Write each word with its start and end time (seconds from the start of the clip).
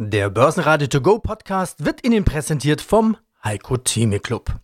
Der 0.00 0.30
Börsenradio 0.30 0.86
To 0.86 1.00
Go 1.00 1.18
Podcast 1.18 1.84
wird 1.84 2.06
Ihnen 2.06 2.22
präsentiert 2.22 2.80
vom 2.80 3.16
Heiko 3.42 3.78
Theme 3.78 4.20
Club. 4.20 4.60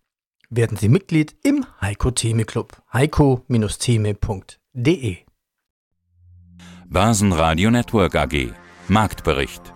Werden 0.48 0.76
Sie 0.76 0.88
Mitglied 0.88 1.34
im 1.42 1.66
Heiko 1.80 2.12
Theme 2.12 2.44
Club. 2.44 2.80
heiko-theme.de 2.92 5.16
Börsenradio 6.86 7.72
Network 7.72 8.14
AG 8.14 8.52
Marktbericht 8.86 9.74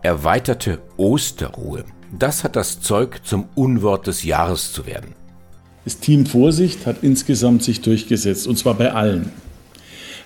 Erweiterte 0.00 0.80
Osterruhe. 0.96 1.84
Das 2.18 2.42
hat 2.42 2.56
das 2.56 2.80
Zeug 2.80 3.20
zum 3.22 3.50
Unwort 3.54 4.06
des 4.06 4.24
Jahres 4.24 4.72
zu 4.72 4.86
werden. 4.86 5.14
Das 5.84 5.98
Team 5.98 6.24
Vorsicht 6.24 6.86
hat 6.86 7.02
insgesamt 7.02 7.62
sich 7.62 7.82
durchgesetzt, 7.82 8.46
und 8.46 8.56
zwar 8.56 8.72
bei 8.72 8.94
allen. 8.94 9.30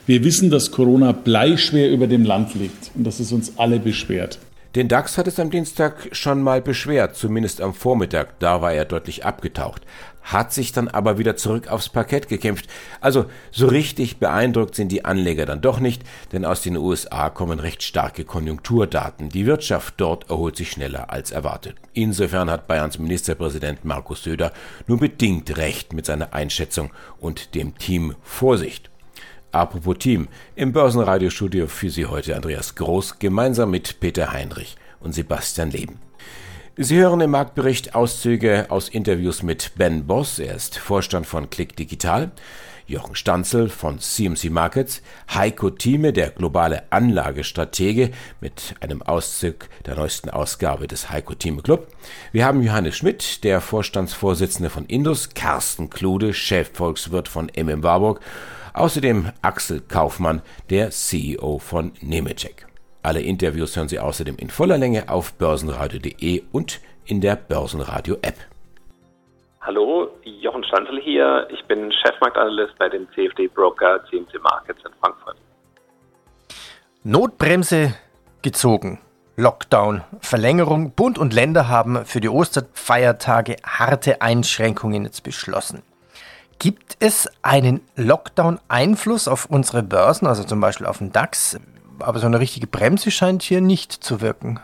Wir 0.06 0.22
wissen, 0.22 0.48
dass 0.48 0.70
Corona 0.70 1.10
bleischwer 1.10 1.90
über 1.90 2.06
dem 2.06 2.24
Land 2.24 2.54
liegt 2.54 2.92
und 2.94 3.02
dass 3.02 3.18
es 3.18 3.32
uns 3.32 3.58
alle 3.58 3.80
beschwert. 3.80 4.38
Den 4.76 4.86
DAX 4.86 5.18
hat 5.18 5.26
es 5.26 5.40
am 5.40 5.50
Dienstag 5.50 6.10
schon 6.12 6.42
mal 6.42 6.62
beschwert, 6.62 7.16
zumindest 7.16 7.60
am 7.60 7.74
Vormittag, 7.74 8.38
da 8.38 8.62
war 8.62 8.72
er 8.72 8.84
deutlich 8.84 9.24
abgetaucht, 9.24 9.82
hat 10.22 10.52
sich 10.52 10.70
dann 10.70 10.86
aber 10.86 11.18
wieder 11.18 11.34
zurück 11.34 11.66
aufs 11.66 11.88
Parkett 11.88 12.28
gekämpft. 12.28 12.68
Also 13.00 13.24
so 13.50 13.66
richtig 13.66 14.18
beeindruckt 14.18 14.76
sind 14.76 14.92
die 14.92 15.04
Anleger 15.04 15.44
dann 15.44 15.60
doch 15.60 15.80
nicht, 15.80 16.04
denn 16.30 16.44
aus 16.44 16.62
den 16.62 16.76
USA 16.76 17.30
kommen 17.30 17.58
recht 17.58 17.82
starke 17.82 18.24
Konjunkturdaten. 18.24 19.28
Die 19.28 19.44
Wirtschaft 19.44 19.94
dort 19.96 20.30
erholt 20.30 20.56
sich 20.56 20.70
schneller 20.70 21.10
als 21.10 21.32
erwartet. 21.32 21.74
Insofern 21.92 22.48
hat 22.48 22.68
Bayerns 22.68 23.00
Ministerpräsident 23.00 23.84
Markus 23.84 24.22
Söder 24.22 24.52
nur 24.86 25.00
bedingt 25.00 25.56
recht 25.56 25.94
mit 25.94 26.06
seiner 26.06 26.32
Einschätzung 26.32 26.92
und 27.18 27.56
dem 27.56 27.76
Team 27.76 28.14
Vorsicht. 28.22 28.88
Apropos 29.52 29.98
Team, 29.98 30.28
im 30.54 30.72
Börsenradiostudio 30.72 31.66
für 31.66 31.90
Sie 31.90 32.06
heute 32.06 32.36
Andreas 32.36 32.76
Groß 32.76 33.18
gemeinsam 33.18 33.72
mit 33.72 33.98
Peter 33.98 34.32
Heinrich 34.32 34.76
und 35.00 35.12
Sebastian 35.12 35.72
Leben. 35.72 35.98
Sie 36.76 36.98
hören 36.98 37.20
im 37.20 37.32
Marktbericht 37.32 37.96
Auszüge 37.96 38.66
aus 38.68 38.88
Interviews 38.88 39.42
mit 39.42 39.72
Ben 39.74 40.06
Boss, 40.06 40.38
er 40.38 40.54
ist 40.54 40.78
Vorstand 40.78 41.26
von 41.26 41.50
Click 41.50 41.74
Digital, 41.74 42.30
Jochen 42.86 43.16
Stanzel 43.16 43.68
von 43.68 43.98
CMC 43.98 44.50
Markets, 44.50 45.02
Heiko 45.34 45.70
Thieme, 45.70 46.12
der 46.12 46.30
globale 46.30 46.84
Anlagestratege, 46.90 48.12
mit 48.40 48.76
einem 48.80 49.02
Auszug 49.02 49.68
der 49.84 49.96
neuesten 49.96 50.30
Ausgabe 50.30 50.86
des 50.86 51.10
Heiko 51.10 51.34
Thieme 51.34 51.62
Club. 51.62 51.88
Wir 52.30 52.44
haben 52.44 52.62
Johannes 52.62 52.96
Schmidt, 52.96 53.42
der 53.42 53.60
Vorstandsvorsitzende 53.60 54.70
von 54.70 54.86
Indus, 54.86 55.30
Carsten 55.34 55.90
Klude, 55.90 56.34
Chefvolkswirt 56.34 57.26
von 57.26 57.50
MM 57.56 57.82
Warburg 57.82 58.20
Außerdem 58.72 59.32
Axel 59.42 59.80
Kaufmann, 59.80 60.42
der 60.70 60.90
CEO 60.90 61.58
von 61.58 61.92
Nemetschek. 62.00 62.66
Alle 63.02 63.20
Interviews 63.20 63.76
hören 63.76 63.88
Sie 63.88 63.98
außerdem 63.98 64.36
in 64.36 64.50
voller 64.50 64.78
Länge 64.78 65.08
auf 65.08 65.32
börsenradio.de 65.34 66.42
und 66.52 66.80
in 67.06 67.20
der 67.20 67.36
Börsenradio-App. 67.36 68.36
Hallo, 69.62 70.08
Jochen 70.24 70.64
Stanzel 70.64 71.00
hier. 71.00 71.48
Ich 71.50 71.64
bin 71.66 71.90
Chefmarktanalyst 71.92 72.78
bei 72.78 72.88
dem 72.88 73.08
CFD-Broker 73.14 74.04
CMC 74.08 74.40
Markets 74.42 74.80
in 74.84 74.92
Frankfurt. 75.00 75.36
Notbremse 77.02 77.94
gezogen. 78.42 79.00
Lockdown, 79.36 80.02
Verlängerung. 80.20 80.92
Bund 80.92 81.18
und 81.18 81.32
Länder 81.32 81.68
haben 81.68 82.04
für 82.04 82.20
die 82.20 82.28
Osterfeiertage 82.28 83.56
harte 83.64 84.20
Einschränkungen 84.20 85.04
jetzt 85.04 85.22
beschlossen. 85.22 85.82
Gibt 86.60 86.98
es 87.00 87.26
einen 87.40 87.80
Lockdown-Einfluss 87.96 89.28
auf 89.28 89.46
unsere 89.48 89.82
Börsen, 89.82 90.26
also 90.26 90.44
zum 90.44 90.60
Beispiel 90.60 90.86
auf 90.86 90.98
den 90.98 91.10
DAX? 91.10 91.58
Aber 92.00 92.18
so 92.18 92.26
eine 92.26 92.38
richtige 92.38 92.66
Bremse 92.66 93.10
scheint 93.10 93.42
hier 93.42 93.62
nicht 93.62 93.92
zu 93.92 94.20
wirken. 94.20 94.60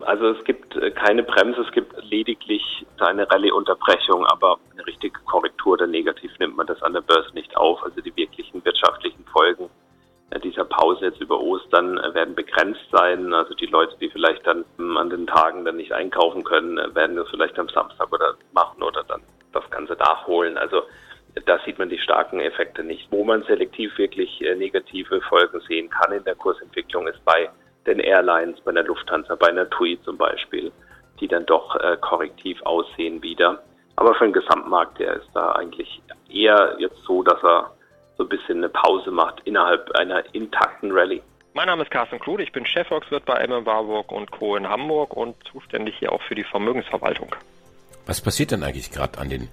Also 0.00 0.28
es 0.28 0.44
gibt 0.44 0.76
äh, 0.76 0.90
keine 0.90 1.22
Bremse, 1.22 1.62
es 1.62 1.72
gibt 1.72 1.94
lediglich 2.04 2.62
eine 2.98 3.30
Rallye-Unterbrechung, 3.30 4.26
aber 4.26 4.58
eine 4.74 4.86
richtige 4.86 5.18
Korrektur 5.20 5.72
oder 5.72 5.86
negativ 5.86 6.30
nimmt 6.38 6.58
man 6.58 6.66
das 6.66 6.82
an 6.82 6.92
der 6.92 7.00
Börse 7.00 7.32
nicht 7.32 7.56
auf. 7.56 7.82
Also 7.82 8.02
die 8.02 8.14
wirklichen 8.14 8.62
wirtschaftlichen 8.62 9.24
Folgen 9.32 9.70
äh, 10.28 10.38
dieser 10.40 10.66
Pause 10.66 11.06
jetzt 11.06 11.22
über 11.22 11.40
Ostern 11.40 11.96
äh, 11.96 12.12
werden 12.12 12.34
begrenzt 12.34 12.84
sein. 12.92 13.32
Also 13.32 13.54
die 13.54 13.64
Leute, 13.64 13.96
die 13.98 14.10
vielleicht 14.10 14.46
dann 14.46 14.66
an 14.98 15.08
den 15.08 15.26
Tagen 15.26 15.64
dann 15.64 15.78
nicht 15.78 15.92
einkaufen 15.92 16.44
können, 16.44 16.76
werden 16.94 17.16
das 17.16 17.30
vielleicht 17.30 17.58
am 17.58 17.70
Samstag 17.70 18.12
oder 18.12 18.34
machen 18.52 18.82
oder 18.82 19.02
dann 19.04 19.22
das 19.54 19.64
Ganze 19.70 19.94
nachholen. 19.94 20.58
Also 20.58 20.82
da 21.46 21.58
sieht 21.64 21.78
man 21.78 21.88
die 21.88 21.98
starken 21.98 22.40
Effekte 22.40 22.82
nicht. 22.82 23.10
Wo 23.10 23.24
man 23.24 23.42
selektiv 23.44 23.96
wirklich 23.98 24.40
äh, 24.42 24.54
negative 24.54 25.20
Folgen 25.22 25.60
sehen 25.68 25.90
kann 25.90 26.12
in 26.12 26.24
der 26.24 26.34
Kursentwicklung 26.34 27.06
ist 27.06 27.24
bei 27.24 27.48
den 27.86 28.00
Airlines, 28.00 28.60
bei 28.60 28.72
der 28.72 28.84
Lufthansa, 28.84 29.34
bei 29.34 29.48
einer 29.48 29.68
TUI 29.70 29.98
zum 30.04 30.16
Beispiel, 30.16 30.72
die 31.20 31.28
dann 31.28 31.46
doch 31.46 31.76
äh, 31.76 31.96
korrektiv 32.00 32.60
aussehen 32.62 33.22
wieder. 33.22 33.62
Aber 33.96 34.14
für 34.14 34.24
den 34.24 34.32
Gesamtmarkt, 34.32 34.98
der 34.98 35.14
ist 35.14 35.28
da 35.34 35.52
eigentlich 35.52 36.02
eher 36.28 36.76
jetzt 36.78 36.98
so, 37.06 37.22
dass 37.22 37.42
er 37.42 37.70
so 38.16 38.24
ein 38.24 38.28
bisschen 38.28 38.58
eine 38.58 38.68
Pause 38.68 39.10
macht 39.10 39.40
innerhalb 39.44 39.90
einer 39.92 40.22
intakten 40.34 40.92
Rallye. 40.92 41.22
Mein 41.52 41.66
Name 41.66 41.84
ist 41.84 41.90
Carsten 41.90 42.18
Klude, 42.18 42.42
ich 42.42 42.50
bin 42.50 42.66
Chefvolkswirt 42.66 43.24
bei 43.24 43.46
MM 43.46 43.64
Warburg 43.64 44.10
und 44.10 44.30
Co. 44.32 44.56
in 44.56 44.68
Hamburg 44.68 45.16
und 45.16 45.36
zuständig 45.52 45.96
hier 45.98 46.12
auch 46.12 46.22
für 46.22 46.34
die 46.34 46.42
Vermögensverwaltung. 46.42 47.34
Was 48.06 48.20
passiert 48.20 48.50
denn 48.50 48.64
eigentlich 48.64 48.90
gerade 48.90 49.18
an 49.18 49.28
den 49.28 49.48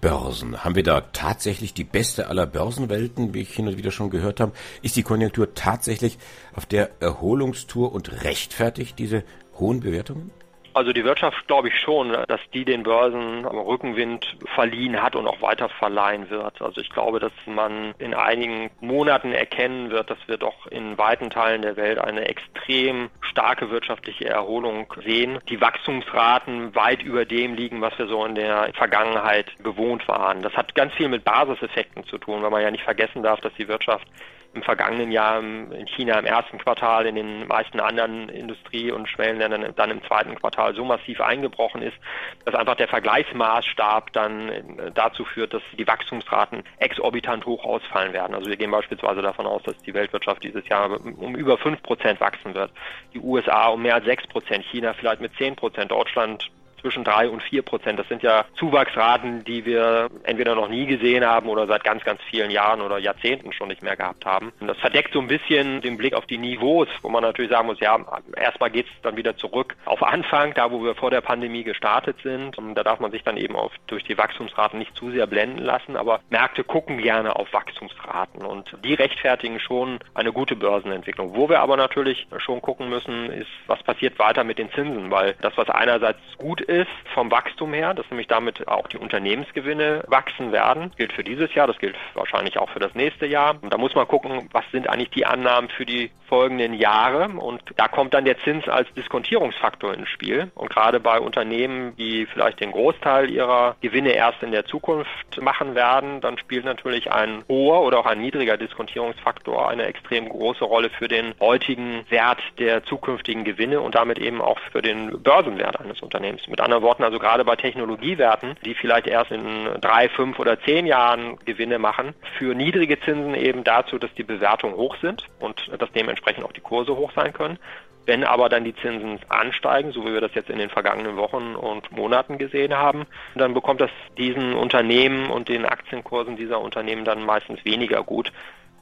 Börsen. 0.00 0.64
Haben 0.64 0.74
wir 0.74 0.82
da 0.82 1.00
tatsächlich 1.00 1.74
die 1.74 1.84
beste 1.84 2.26
aller 2.28 2.46
Börsenwelten, 2.46 3.34
wie 3.34 3.40
ich 3.40 3.54
hin 3.54 3.68
und 3.68 3.76
wieder 3.76 3.90
schon 3.90 4.10
gehört 4.10 4.40
habe? 4.40 4.52
Ist 4.82 4.96
die 4.96 5.02
Konjunktur 5.02 5.54
tatsächlich 5.54 6.18
auf 6.54 6.66
der 6.66 6.90
Erholungstour 7.00 7.92
und 7.92 8.24
rechtfertigt 8.24 8.98
diese 8.98 9.24
hohen 9.58 9.80
Bewertungen? 9.80 10.30
Also 10.74 10.92
die 10.92 11.04
Wirtschaft 11.04 11.46
glaube 11.46 11.68
ich 11.68 11.78
schon, 11.78 12.12
dass 12.26 12.40
die 12.52 12.64
den 12.64 12.82
Börsen 12.82 13.44
Rückenwind 13.46 14.36
verliehen 14.56 15.00
hat 15.00 15.14
und 15.14 15.28
auch 15.28 15.40
weiter 15.40 15.68
verleihen 15.68 16.30
wird. 16.30 16.60
Also 16.60 16.80
ich 16.80 16.90
glaube, 16.90 17.20
dass 17.20 17.32
man 17.46 17.94
in 17.98 18.12
einigen 18.12 18.70
Monaten 18.80 19.32
erkennen 19.32 19.90
wird, 19.90 20.10
dass 20.10 20.18
wir 20.26 20.36
doch 20.36 20.66
in 20.66 20.98
weiten 20.98 21.30
Teilen 21.30 21.62
der 21.62 21.76
Welt 21.76 21.98
eine 21.98 22.26
extrem 22.26 23.08
starke 23.20 23.70
wirtschaftliche 23.70 24.28
Erholung 24.28 24.92
sehen. 25.04 25.38
Die 25.48 25.60
Wachstumsraten 25.60 26.74
weit 26.74 27.02
über 27.02 27.24
dem 27.24 27.54
liegen, 27.54 27.80
was 27.80 27.96
wir 27.96 28.08
so 28.08 28.24
in 28.24 28.34
der 28.34 28.72
Vergangenheit 28.74 29.52
gewohnt 29.62 30.08
waren. 30.08 30.42
Das 30.42 30.54
hat 30.54 30.74
ganz 30.74 30.92
viel 30.94 31.08
mit 31.08 31.24
Basiseffekten 31.24 32.04
zu 32.04 32.18
tun, 32.18 32.42
weil 32.42 32.50
man 32.50 32.62
ja 32.62 32.72
nicht 32.72 32.84
vergessen 32.84 33.22
darf, 33.22 33.40
dass 33.40 33.54
die 33.54 33.68
Wirtschaft 33.68 34.08
im 34.54 34.62
vergangenen 34.62 35.10
Jahr 35.10 35.40
in 35.40 35.86
China 35.88 36.18
im 36.18 36.26
ersten 36.26 36.58
Quartal, 36.58 37.06
in 37.06 37.16
den 37.16 37.46
meisten 37.46 37.80
anderen 37.80 38.28
Industrie- 38.28 38.92
und 38.92 39.08
Schwellenländern 39.08 39.74
dann 39.76 39.90
im 39.90 40.02
zweiten 40.04 40.34
Quartal 40.36 40.74
so 40.74 40.84
massiv 40.84 41.20
eingebrochen 41.20 41.82
ist, 41.82 41.96
dass 42.44 42.54
einfach 42.54 42.76
der 42.76 42.88
Vergleichsmaßstab 42.88 44.12
dann 44.12 44.48
äh, 44.48 44.92
dazu 44.94 45.24
führt, 45.24 45.54
dass 45.54 45.62
die 45.76 45.86
Wachstumsraten 45.86 46.62
exorbitant 46.78 47.44
hoch 47.46 47.64
ausfallen 47.64 48.12
werden. 48.12 48.34
Also 48.34 48.48
wir 48.48 48.56
gehen 48.56 48.70
beispielsweise 48.70 49.22
davon 49.22 49.46
aus, 49.46 49.62
dass 49.64 49.76
die 49.78 49.94
Weltwirtschaft 49.94 50.42
dieses 50.42 50.66
Jahr 50.68 50.90
um 51.04 51.34
über 51.34 51.58
fünf 51.58 51.82
Prozent 51.82 52.20
wachsen 52.20 52.54
wird. 52.54 52.70
Die 53.12 53.20
USA 53.20 53.68
um 53.68 53.82
mehr 53.82 53.96
als 53.96 54.04
sechs 54.04 54.26
Prozent, 54.26 54.64
China 54.64 54.94
vielleicht 54.94 55.20
mit 55.20 55.34
zehn 55.36 55.56
Prozent, 55.56 55.90
Deutschland 55.90 56.50
zwischen 56.84 57.02
drei 57.02 57.30
und 57.30 57.42
vier 57.42 57.62
Prozent. 57.62 57.98
Das 57.98 58.06
sind 58.08 58.22
ja 58.22 58.44
Zuwachsraten, 58.58 59.42
die 59.44 59.64
wir 59.64 60.10
entweder 60.24 60.54
noch 60.54 60.68
nie 60.68 60.84
gesehen 60.84 61.24
haben 61.24 61.48
oder 61.48 61.66
seit 61.66 61.82
ganz, 61.82 62.04
ganz 62.04 62.20
vielen 62.28 62.50
Jahren 62.50 62.82
oder 62.82 62.98
Jahrzehnten 62.98 63.54
schon 63.54 63.68
nicht 63.68 63.82
mehr 63.82 63.96
gehabt 63.96 64.26
haben. 64.26 64.52
Und 64.60 64.66
das 64.66 64.76
verdeckt 64.76 65.14
so 65.14 65.20
ein 65.20 65.26
bisschen 65.26 65.80
den 65.80 65.96
Blick 65.96 66.12
auf 66.12 66.26
die 66.26 66.36
Niveaus, 66.36 66.88
wo 67.00 67.08
man 67.08 67.22
natürlich 67.22 67.50
sagen 67.50 67.68
muss, 67.68 67.80
ja, 67.80 67.98
erstmal 68.36 68.70
geht 68.70 68.84
es 68.84 68.92
dann 69.02 69.16
wieder 69.16 69.34
zurück 69.38 69.74
auf 69.86 70.02
Anfang, 70.02 70.52
da 70.52 70.70
wo 70.70 70.84
wir 70.84 70.94
vor 70.94 71.10
der 71.10 71.22
Pandemie 71.22 71.64
gestartet 71.64 72.16
sind. 72.22 72.58
Und 72.58 72.74
da 72.74 72.82
darf 72.82 73.00
man 73.00 73.10
sich 73.10 73.22
dann 73.22 73.38
eben 73.38 73.56
auf, 73.56 73.72
durch 73.86 74.04
die 74.04 74.18
Wachstumsraten 74.18 74.78
nicht 74.78 74.94
zu 74.94 75.10
sehr 75.10 75.26
blenden 75.26 75.64
lassen, 75.64 75.96
aber 75.96 76.20
Märkte 76.28 76.64
gucken 76.64 76.98
gerne 76.98 77.34
auf 77.36 77.50
Wachstumsraten 77.54 78.42
und 78.44 78.76
die 78.84 78.92
rechtfertigen 78.92 79.58
schon 79.58 80.00
eine 80.12 80.32
gute 80.32 80.54
Börsenentwicklung. 80.54 81.34
Wo 81.34 81.48
wir 81.48 81.60
aber 81.60 81.78
natürlich 81.78 82.26
schon 82.38 82.60
gucken 82.60 82.90
müssen, 82.90 83.30
ist, 83.30 83.48
was 83.68 83.82
passiert 83.82 84.18
weiter 84.18 84.44
mit 84.44 84.58
den 84.58 84.70
Zinsen, 84.72 85.10
weil 85.10 85.34
das, 85.40 85.56
was 85.56 85.70
einerseits 85.70 86.20
gut 86.36 86.60
ist, 86.60 86.73
ist 86.74 86.90
vom 87.14 87.30
Wachstum 87.30 87.72
her, 87.72 87.94
dass 87.94 88.08
nämlich 88.10 88.28
damit 88.28 88.66
auch 88.68 88.88
die 88.88 88.98
Unternehmensgewinne 88.98 90.04
wachsen 90.08 90.52
werden. 90.52 90.88
Das 90.90 90.96
gilt 90.96 91.12
für 91.12 91.24
dieses 91.24 91.54
Jahr, 91.54 91.66
das 91.66 91.78
gilt 91.78 91.96
wahrscheinlich 92.14 92.58
auch 92.58 92.68
für 92.70 92.80
das 92.80 92.94
nächste 92.94 93.26
Jahr. 93.26 93.56
Und 93.62 93.72
da 93.72 93.78
muss 93.78 93.94
man 93.94 94.06
gucken, 94.06 94.48
was 94.52 94.64
sind 94.72 94.88
eigentlich 94.88 95.10
die 95.10 95.26
Annahmen 95.26 95.68
für 95.70 95.86
die 95.86 96.10
folgenden 96.34 96.74
Jahre. 96.74 97.28
Und 97.28 97.62
da 97.76 97.86
kommt 97.86 98.12
dann 98.12 98.24
der 98.24 98.36
Zins 98.38 98.68
als 98.68 98.92
Diskontierungsfaktor 98.94 99.94
ins 99.94 100.08
Spiel. 100.08 100.50
Und 100.56 100.68
gerade 100.68 100.98
bei 100.98 101.20
Unternehmen, 101.20 101.94
die 101.96 102.26
vielleicht 102.26 102.58
den 102.58 102.72
Großteil 102.72 103.30
ihrer 103.30 103.76
Gewinne 103.80 104.10
erst 104.10 104.42
in 104.42 104.50
der 104.50 104.64
Zukunft 104.64 105.40
machen 105.40 105.76
werden, 105.76 106.20
dann 106.20 106.36
spielt 106.36 106.64
natürlich 106.64 107.12
ein 107.12 107.44
hoher 107.48 107.82
oder 107.82 108.00
auch 108.00 108.06
ein 108.06 108.20
niedriger 108.20 108.56
Diskontierungsfaktor 108.56 109.68
eine 109.68 109.84
extrem 109.84 110.28
große 110.28 110.64
Rolle 110.64 110.90
für 110.90 111.06
den 111.06 111.34
heutigen 111.38 112.04
Wert 112.08 112.40
der 112.58 112.82
zukünftigen 112.82 113.44
Gewinne 113.44 113.80
und 113.80 113.94
damit 113.94 114.18
eben 114.18 114.40
auch 114.40 114.58
für 114.72 114.82
den 114.82 115.22
Börsenwert 115.22 115.78
eines 115.78 116.00
Unternehmens. 116.00 116.48
Mit 116.48 116.60
anderen 116.60 116.82
Worten, 116.82 117.04
also 117.04 117.20
gerade 117.20 117.44
bei 117.44 117.54
Technologiewerten, 117.54 118.56
die 118.64 118.74
vielleicht 118.74 119.06
erst 119.06 119.30
in 119.30 119.68
drei, 119.80 120.08
fünf 120.08 120.40
oder 120.40 120.60
zehn 120.62 120.86
Jahren 120.86 121.38
Gewinne 121.44 121.78
machen, 121.78 122.12
für 122.38 122.56
niedrige 122.56 122.98
Zinsen 122.98 123.36
eben 123.36 123.62
dazu, 123.62 123.98
dass 123.98 124.12
die 124.14 124.24
Bewertungen 124.24 124.74
hoch 124.74 124.96
sind 125.00 125.22
und 125.38 125.70
dass 125.78 125.92
dementsprechend 125.92 126.23
auch 126.44 126.52
die 126.52 126.60
Kurse 126.60 126.96
hoch 126.96 127.12
sein 127.14 127.32
können. 127.32 127.58
Wenn 128.06 128.24
aber 128.24 128.48
dann 128.50 128.64
die 128.64 128.74
Zinsen 128.76 129.18
ansteigen, 129.28 129.92
so 129.92 130.04
wie 130.04 130.12
wir 130.12 130.20
das 130.20 130.34
jetzt 130.34 130.50
in 130.50 130.58
den 130.58 130.68
vergangenen 130.68 131.16
Wochen 131.16 131.54
und 131.54 131.90
Monaten 131.90 132.36
gesehen 132.36 132.74
haben, 132.74 133.06
dann 133.34 133.54
bekommt 133.54 133.80
das 133.80 133.90
diesen 134.18 134.52
Unternehmen 134.54 135.30
und 135.30 135.48
den 135.48 135.64
Aktienkursen 135.64 136.36
dieser 136.36 136.60
Unternehmen 136.60 137.04
dann 137.06 137.24
meistens 137.24 137.64
weniger 137.64 138.02
gut 138.02 138.30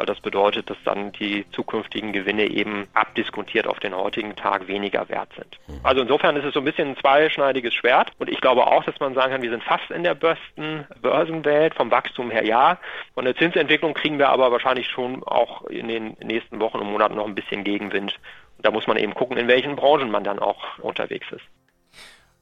weil 0.03 0.07
das 0.07 0.21
bedeutet, 0.21 0.69
dass 0.69 0.77
dann 0.85 1.13
die 1.13 1.47
zukünftigen 1.53 2.13
Gewinne 2.13 2.47
eben 2.47 2.89
abdiskontiert 2.93 3.69
auf 3.69 3.79
den 3.79 3.95
heutigen 3.95 4.35
Tag 4.35 4.67
weniger 4.67 5.09
wert 5.09 5.29
sind. 5.37 5.61
Mhm. 5.69 5.79
Also 5.85 6.03
insofern 6.03 6.35
ist 6.35 6.45
es 6.45 6.55
so 6.55 6.61
ein 6.61 6.65
bisschen 6.65 6.89
ein 6.89 6.97
zweischneidiges 6.97 7.73
Schwert 7.73 8.11
und 8.19 8.29
ich 8.29 8.41
glaube 8.41 8.67
auch, 8.67 8.83
dass 8.83 8.99
man 8.99 9.15
sagen 9.15 9.31
kann, 9.31 9.43
wir 9.43 9.51
sind 9.51 9.63
fast 9.63 9.89
in 9.93 10.03
der 10.03 10.17
besten 10.17 10.89
Börsenwelt, 11.01 11.77
vom 11.77 11.93
Wachstum 11.93 12.33
her 12.33 12.45
ja. 12.45 12.79
Von 13.15 13.27
der 13.27 13.37
Zinsentwicklung 13.37 13.95
kriegen 13.95 14.19
wir 14.19 14.31
aber 14.31 14.51
wahrscheinlich 14.51 14.89
schon 14.89 15.23
auch 15.23 15.67
in 15.67 15.87
den 15.87 16.17
nächsten 16.21 16.59
Wochen 16.59 16.79
und 16.79 16.91
Monaten 16.91 17.15
noch 17.15 17.27
ein 17.29 17.37
bisschen 17.37 17.63
Gegenwind. 17.63 18.19
Da 18.61 18.73
muss 18.73 18.89
man 18.89 18.97
eben 18.97 19.15
gucken, 19.15 19.37
in 19.37 19.47
welchen 19.47 19.77
Branchen 19.77 20.11
man 20.11 20.25
dann 20.25 20.41
auch 20.41 20.81
unterwegs 20.81 21.29
ist. 21.31 21.45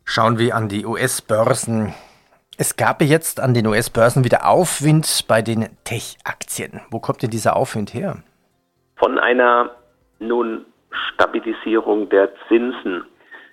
Schauen 0.06 0.38
wir 0.38 0.56
an 0.56 0.70
die 0.70 0.86
US-Börsen. 0.86 1.94
Es 2.62 2.76
gab 2.76 3.00
jetzt 3.00 3.40
an 3.40 3.54
den 3.54 3.66
US-Börsen 3.66 4.22
wieder 4.22 4.46
Aufwind 4.46 5.24
bei 5.26 5.40
den 5.40 5.70
Tech-Aktien. 5.84 6.82
Wo 6.90 7.00
kommt 7.00 7.22
denn 7.22 7.30
dieser 7.30 7.56
Aufwind 7.56 7.94
her? 7.94 8.22
Von 8.96 9.18
einer 9.18 9.70
nun 10.18 10.66
Stabilisierung 10.90 12.10
der 12.10 12.28
Zinsen 12.48 13.06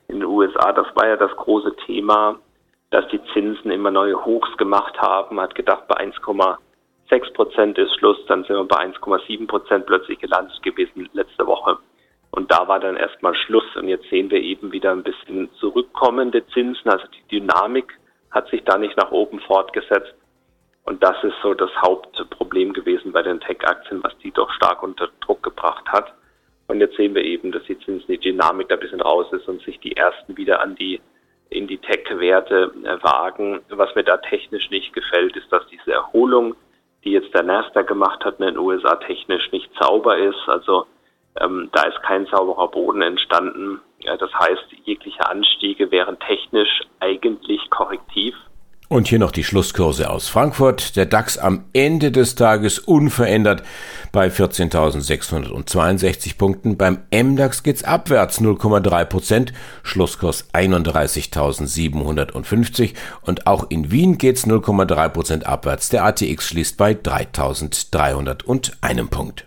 in 0.09 0.15
den 0.19 0.25
USA. 0.25 0.73
Das 0.73 0.87
war 0.95 1.07
ja 1.07 1.15
das 1.15 1.31
große 1.37 1.73
Thema, 1.85 2.37
dass 2.89 3.07
die 3.07 3.21
Zinsen 3.31 3.71
immer 3.71 3.91
neue 3.91 4.25
Hochs 4.25 4.49
gemacht 4.57 4.99
haben. 4.99 5.37
Man 5.37 5.45
hat 5.45 5.55
gedacht, 5.55 5.87
bei 5.87 5.95
1,6 5.95 7.33
Prozent 7.33 7.77
ist 7.77 7.95
Schluss, 7.97 8.17
dann 8.27 8.43
sind 8.43 8.57
wir 8.57 8.65
bei 8.65 8.83
1,7 8.83 9.47
Prozent 9.47 9.85
plötzlich 9.85 10.19
gelandet 10.19 10.61
gewesen 10.63 11.07
letzte 11.13 11.47
Woche. 11.47 11.77
Und 12.31 12.51
da 12.51 12.67
war 12.67 12.81
dann 12.81 12.97
erstmal 12.97 13.35
Schluss. 13.35 13.73
Und 13.77 13.87
jetzt 13.87 14.09
sehen 14.09 14.29
wir 14.29 14.41
eben 14.41 14.73
wieder 14.73 14.91
ein 14.91 15.03
bisschen 15.03 15.49
zurückkommende 15.61 16.45
Zinsen, 16.47 16.91
also 16.91 17.05
die 17.07 17.39
Dynamik 17.39 17.97
hat 18.31 18.49
sich 18.49 18.63
da 18.63 18.77
nicht 18.77 18.97
nach 18.97 19.11
oben 19.11 19.39
fortgesetzt. 19.41 20.13
Und 20.83 21.03
das 21.03 21.21
ist 21.23 21.35
so 21.43 21.53
das 21.53 21.69
Hauptproblem 21.81 22.71
gewesen 22.71 23.11
bei 23.11 23.21
den 23.21 23.41
Tech-Aktien, 23.41 24.01
was 24.03 24.17
die 24.19 24.31
doch 24.31 24.49
stark 24.51 24.83
unter 24.83 25.09
Druck 25.19 25.43
gebracht 25.43 25.85
hat. 25.89 26.13
Und 26.67 26.79
jetzt 26.79 26.95
sehen 26.95 27.15
wir 27.15 27.23
eben, 27.23 27.51
dass 27.51 27.63
die 27.63 27.77
Zinsen, 27.79 28.07
die 28.07 28.17
Dynamik 28.17 28.69
da 28.69 28.75
ein 28.75 28.81
bisschen 28.81 29.01
raus 29.01 29.27
ist 29.31 29.47
und 29.47 29.61
sich 29.63 29.79
die 29.79 29.95
ersten 29.95 30.37
wieder 30.37 30.61
an 30.61 30.75
die, 30.75 31.01
in 31.49 31.67
die 31.67 31.77
Tech-Werte 31.77 32.71
äh, 32.83 33.03
wagen. 33.03 33.61
Was 33.69 33.93
mir 33.95 34.03
da 34.03 34.17
technisch 34.17 34.69
nicht 34.69 34.93
gefällt, 34.93 35.35
ist, 35.35 35.51
dass 35.51 35.67
diese 35.67 35.91
Erholung, 35.91 36.55
die 37.03 37.11
jetzt 37.11 37.33
der 37.33 37.43
Nasdaq 37.43 37.87
gemacht 37.87 38.23
hat 38.25 38.39
in 38.39 38.45
den 38.45 38.57
USA 38.57 38.95
technisch 38.95 39.51
nicht 39.51 39.69
sauber 39.79 40.17
ist. 40.17 40.47
Also 40.47 40.85
ähm, 41.39 41.69
da 41.73 41.83
ist 41.83 42.01
kein 42.03 42.25
sauberer 42.27 42.69
Boden 42.69 43.01
entstanden. 43.01 43.81
Ja, 43.99 44.17
das 44.17 44.33
heißt, 44.33 44.65
jegliche 44.85 45.27
Anstiege 45.27 45.91
wären 45.91 46.17
technisch 46.19 46.81
eigentlich 46.99 47.69
korrektiv. 47.69 48.33
Und 48.89 49.09
hier 49.09 49.19
noch 49.19 49.31
die 49.31 49.43
Schlusskurse 49.43 50.09
aus 50.09 50.29
Frankfurt. 50.29 50.95
Der 50.95 51.05
DAX 51.05 51.37
am 51.37 51.65
Ende 51.73 52.09
des 52.09 52.35
Tages 52.35 52.79
unverändert 52.79 53.61
bei 54.13 54.27
14.662 54.27 56.37
Punkten. 56.37 56.77
Beim 56.77 57.03
MDAX 57.11 57.63
geht's 57.63 57.83
abwärts 57.83 58.39
0,3 58.39 59.03
Prozent. 59.03 59.51
Schlusskurs 59.83 60.49
31.750. 60.53 62.95
Und 63.23 63.45
auch 63.45 63.69
in 63.69 63.91
Wien 63.91 64.17
geht's 64.17 64.47
0,3 64.47 65.09
Prozent 65.09 65.45
abwärts. 65.45 65.89
Der 65.89 66.05
ATX 66.05 66.47
schließt 66.47 66.77
bei 66.77 66.93
3.301 66.93 69.09
Punkt. 69.09 69.45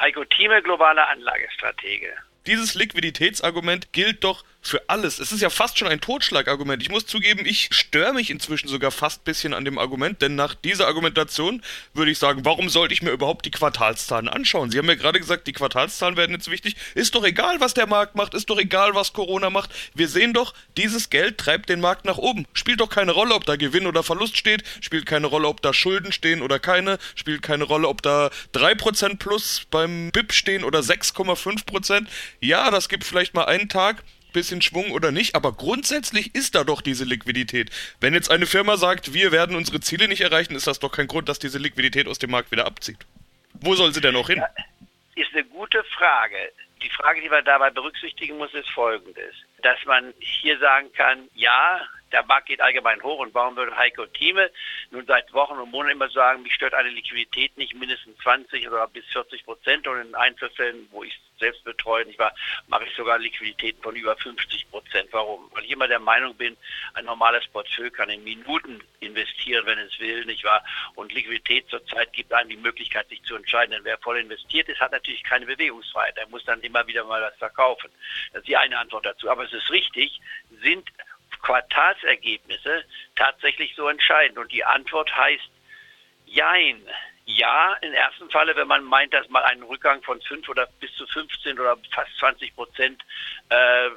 Heiko 0.00 0.24
Thieme, 0.24 0.60
globaler 0.62 1.08
Anlagestratege. 1.10 2.08
Dieses 2.48 2.74
Liquiditätsargument 2.74 3.92
gilt 3.92 4.24
doch 4.24 4.42
für 4.60 4.82
alles. 4.88 5.18
Es 5.18 5.32
ist 5.32 5.40
ja 5.40 5.50
fast 5.50 5.78
schon 5.78 5.88
ein 5.88 6.00
Totschlagargument. 6.00 6.82
Ich 6.82 6.90
muss 6.90 7.06
zugeben, 7.06 7.46
ich 7.46 7.68
störe 7.72 8.12
mich 8.12 8.30
inzwischen 8.30 8.68
sogar 8.68 8.90
fast 8.90 9.20
ein 9.20 9.24
bisschen 9.24 9.54
an 9.54 9.64
dem 9.64 9.78
Argument, 9.78 10.20
denn 10.20 10.34
nach 10.34 10.54
dieser 10.54 10.86
Argumentation 10.86 11.62
würde 11.94 12.10
ich 12.10 12.18
sagen, 12.18 12.44
warum 12.44 12.68
sollte 12.68 12.92
ich 12.92 13.02
mir 13.02 13.10
überhaupt 13.10 13.46
die 13.46 13.50
Quartalszahlen 13.50 14.28
anschauen? 14.28 14.70
Sie 14.70 14.78
haben 14.78 14.88
ja 14.88 14.94
gerade 14.94 15.20
gesagt, 15.20 15.46
die 15.46 15.52
Quartalszahlen 15.52 16.16
werden 16.16 16.32
jetzt 16.32 16.50
wichtig. 16.50 16.76
Ist 16.94 17.14
doch 17.14 17.24
egal, 17.24 17.60
was 17.60 17.74
der 17.74 17.86
Markt 17.86 18.16
macht, 18.16 18.34
ist 18.34 18.50
doch 18.50 18.58
egal, 18.58 18.94
was 18.94 19.12
Corona 19.12 19.48
macht. 19.48 19.70
Wir 19.94 20.08
sehen 20.08 20.34
doch, 20.34 20.54
dieses 20.76 21.08
Geld 21.08 21.38
treibt 21.38 21.68
den 21.68 21.80
Markt 21.80 22.04
nach 22.04 22.18
oben. 22.18 22.46
Spielt 22.52 22.80
doch 22.80 22.90
keine 22.90 23.12
Rolle, 23.12 23.34
ob 23.34 23.46
da 23.46 23.56
Gewinn 23.56 23.86
oder 23.86 24.02
Verlust 24.02 24.36
steht, 24.36 24.64
spielt 24.80 25.06
keine 25.06 25.28
Rolle, 25.28 25.48
ob 25.48 25.62
da 25.62 25.72
Schulden 25.72 26.12
stehen 26.12 26.42
oder 26.42 26.58
keine, 26.58 26.98
spielt 27.14 27.42
keine 27.42 27.64
Rolle, 27.64 27.88
ob 27.88 28.02
da 28.02 28.30
3% 28.54 29.18
plus 29.18 29.62
beim 29.70 30.10
BIP 30.10 30.32
stehen 30.32 30.64
oder 30.64 30.80
6,5%. 30.80 32.06
Ja, 32.40 32.70
das 32.70 32.88
gibt 32.88 33.04
vielleicht 33.04 33.34
mal 33.34 33.44
einen 33.44 33.68
Tag, 33.68 34.02
bisschen 34.32 34.62
Schwung 34.62 34.92
oder 34.92 35.12
nicht, 35.12 35.34
aber 35.34 35.52
grundsätzlich 35.52 36.34
ist 36.34 36.54
da 36.54 36.64
doch 36.64 36.80
diese 36.80 37.04
Liquidität. 37.04 37.70
Wenn 38.00 38.14
jetzt 38.14 38.30
eine 38.30 38.46
Firma 38.46 38.76
sagt, 38.76 39.14
wir 39.14 39.32
werden 39.32 39.56
unsere 39.56 39.80
Ziele 39.80 40.08
nicht 40.08 40.20
erreichen, 40.20 40.54
ist 40.54 40.66
das 40.66 40.78
doch 40.78 40.92
kein 40.92 41.06
Grund, 41.06 41.28
dass 41.28 41.38
diese 41.38 41.58
Liquidität 41.58 42.06
aus 42.06 42.18
dem 42.18 42.30
Markt 42.30 42.50
wieder 42.50 42.66
abzieht. 42.66 42.98
Wo 43.54 43.74
soll 43.74 43.92
sie 43.92 44.00
denn 44.00 44.14
noch 44.14 44.28
hin? 44.28 44.42
Ist 45.14 45.32
eine 45.32 45.44
gute 45.44 45.82
Frage. 45.84 46.36
Die 46.82 46.90
Frage, 46.90 47.20
die 47.20 47.28
man 47.28 47.44
dabei 47.44 47.70
berücksichtigen 47.70 48.38
muss, 48.38 48.54
ist 48.54 48.70
folgendes. 48.70 49.34
Dass 49.62 49.78
man 49.84 50.14
hier 50.20 50.58
sagen 50.58 50.92
kann, 50.92 51.28
ja, 51.34 51.80
der 52.12 52.24
Markt 52.24 52.46
geht 52.46 52.60
allgemein 52.60 53.02
hoch 53.02 53.18
und 53.18 53.34
warum 53.34 53.56
würde 53.56 53.76
Heiko 53.76 54.06
Thieme 54.06 54.50
nun 54.90 55.04
seit 55.06 55.32
Wochen 55.32 55.58
und 55.58 55.70
Monaten 55.70 55.96
immer 55.96 56.08
sagen, 56.08 56.42
mich 56.42 56.54
stört 56.54 56.74
eine 56.74 56.88
Liquidität 56.90 57.56
nicht 57.56 57.74
mindestens 57.74 58.16
20 58.18 58.68
oder 58.68 58.86
bis 58.88 59.04
40 59.12 59.44
Prozent 59.44 59.86
und 59.86 60.00
in 60.00 60.14
Einzelfällen, 60.14 60.86
wo 60.90 61.02
ich 61.04 61.18
selbst 61.38 61.64
betreue, 61.64 62.04
nicht 62.06 62.18
wahr, 62.18 62.34
mache 62.68 62.84
ich 62.84 62.94
sogar 62.94 63.18
Liquiditäten 63.18 63.82
von 63.82 63.94
über 63.96 64.16
50 64.16 64.70
Prozent. 64.70 65.08
Warum? 65.12 65.50
Weil 65.52 65.64
ich 65.64 65.70
immer 65.70 65.88
der 65.88 65.98
Meinung 65.98 66.34
bin, 66.36 66.56
ein 66.94 67.04
normales 67.04 67.46
Portfolio 67.48 67.90
kann 67.90 68.10
in 68.10 68.24
Minuten 68.24 68.82
investieren, 69.00 69.66
wenn 69.66 69.78
es 69.78 69.98
will, 69.98 70.24
nicht 70.24 70.44
wahr? 70.44 70.64
Und 70.94 71.12
Liquidität 71.12 71.68
zurzeit 71.68 72.12
gibt 72.12 72.32
einem 72.32 72.50
die 72.50 72.56
Möglichkeit, 72.56 73.08
sich 73.08 73.22
zu 73.22 73.36
entscheiden. 73.36 73.72
Denn 73.72 73.84
wer 73.84 73.98
voll 73.98 74.18
investiert 74.18 74.68
ist, 74.68 74.80
hat 74.80 74.92
natürlich 74.92 75.22
keine 75.22 75.46
Bewegungsfreiheit. 75.46 76.16
Er 76.16 76.28
muss 76.28 76.44
dann 76.44 76.60
immer 76.62 76.86
wieder 76.86 77.04
mal 77.04 77.22
was 77.22 77.36
verkaufen. 77.36 77.90
Das 78.32 78.40
ist 78.40 78.48
die 78.48 78.56
eine 78.56 78.78
Antwort 78.78 79.06
dazu. 79.06 79.30
Aber 79.30 79.44
es 79.44 79.52
ist 79.52 79.70
richtig, 79.70 80.20
sind 80.62 80.88
Quartalsergebnisse 81.42 82.84
tatsächlich 83.16 83.74
so 83.76 83.88
entscheidend? 83.88 84.38
Und 84.38 84.52
die 84.52 84.64
Antwort 84.64 85.14
heißt 85.16 85.50
Jein. 86.26 86.82
Ja, 87.30 87.74
im 87.82 87.92
ersten 87.92 88.30
Falle, 88.30 88.56
wenn 88.56 88.68
man 88.68 88.82
meint, 88.84 89.12
dass 89.12 89.28
mal 89.28 89.42
ein 89.42 89.62
Rückgang 89.62 90.02
von 90.02 90.18
5 90.22 90.48
oder 90.48 90.66
bis 90.80 90.90
zu 90.94 91.06
15 91.06 91.60
oder 91.60 91.76
fast 91.90 92.16
20 92.20 92.56
Prozent 92.56 93.02
äh, 93.50 93.86
äh, 93.86 93.90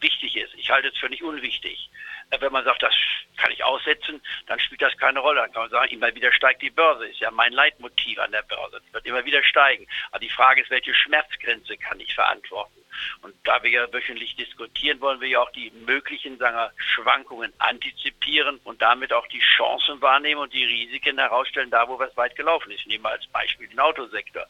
wichtig 0.00 0.36
ist. 0.36 0.54
Ich 0.54 0.70
halte 0.70 0.86
es 0.86 0.96
für 0.96 1.08
nicht 1.08 1.24
unwichtig. 1.24 1.90
Wenn 2.30 2.52
man 2.52 2.64
sagt, 2.64 2.82
das 2.82 2.94
kann 3.36 3.50
ich 3.50 3.64
aussetzen, 3.64 4.20
dann 4.46 4.60
spielt 4.60 4.82
das 4.82 4.96
keine 4.98 5.20
Rolle. 5.20 5.40
Dann 5.40 5.52
kann 5.52 5.62
man 5.62 5.70
sagen, 5.70 5.92
immer 5.92 6.14
wieder 6.14 6.32
steigt 6.32 6.62
die 6.62 6.70
Börse. 6.70 7.06
Ist 7.06 7.20
ja 7.20 7.30
mein 7.30 7.52
Leitmotiv 7.52 8.18
an 8.18 8.32
der 8.32 8.42
Börse. 8.42 8.80
Die 8.86 8.92
wird 8.92 9.06
immer 9.06 9.24
wieder 9.24 9.42
steigen. 9.42 9.86
Aber 10.10 10.20
die 10.20 10.30
Frage 10.30 10.62
ist, 10.62 10.70
welche 10.70 10.94
Schmerzgrenze 10.94 11.76
kann 11.78 12.00
ich 12.00 12.14
verantworten? 12.14 12.84
Und 13.22 13.34
da 13.44 13.62
wir 13.62 13.70
ja 13.70 13.92
wöchentlich 13.92 14.36
diskutieren, 14.36 15.00
wollen 15.00 15.20
wir 15.20 15.28
ja 15.28 15.40
auch 15.40 15.50
die 15.52 15.70
möglichen 15.70 16.36
sagen 16.38 16.56
wir, 16.56 16.72
Schwankungen 16.76 17.52
antizipieren 17.58 18.60
und 18.64 18.82
damit 18.82 19.12
auch 19.12 19.26
die 19.28 19.40
Chancen 19.56 20.00
wahrnehmen 20.00 20.40
und 20.40 20.52
die 20.52 20.64
Risiken 20.64 21.18
herausstellen, 21.18 21.70
da 21.70 21.88
wo 21.88 21.98
was 21.98 22.16
weit 22.16 22.36
gelaufen 22.36 22.70
ist. 22.72 22.86
Nehmen 22.86 23.04
wir 23.04 23.10
als 23.10 23.26
Beispiel 23.28 23.68
den 23.68 23.80
Autosektor. 23.80 24.46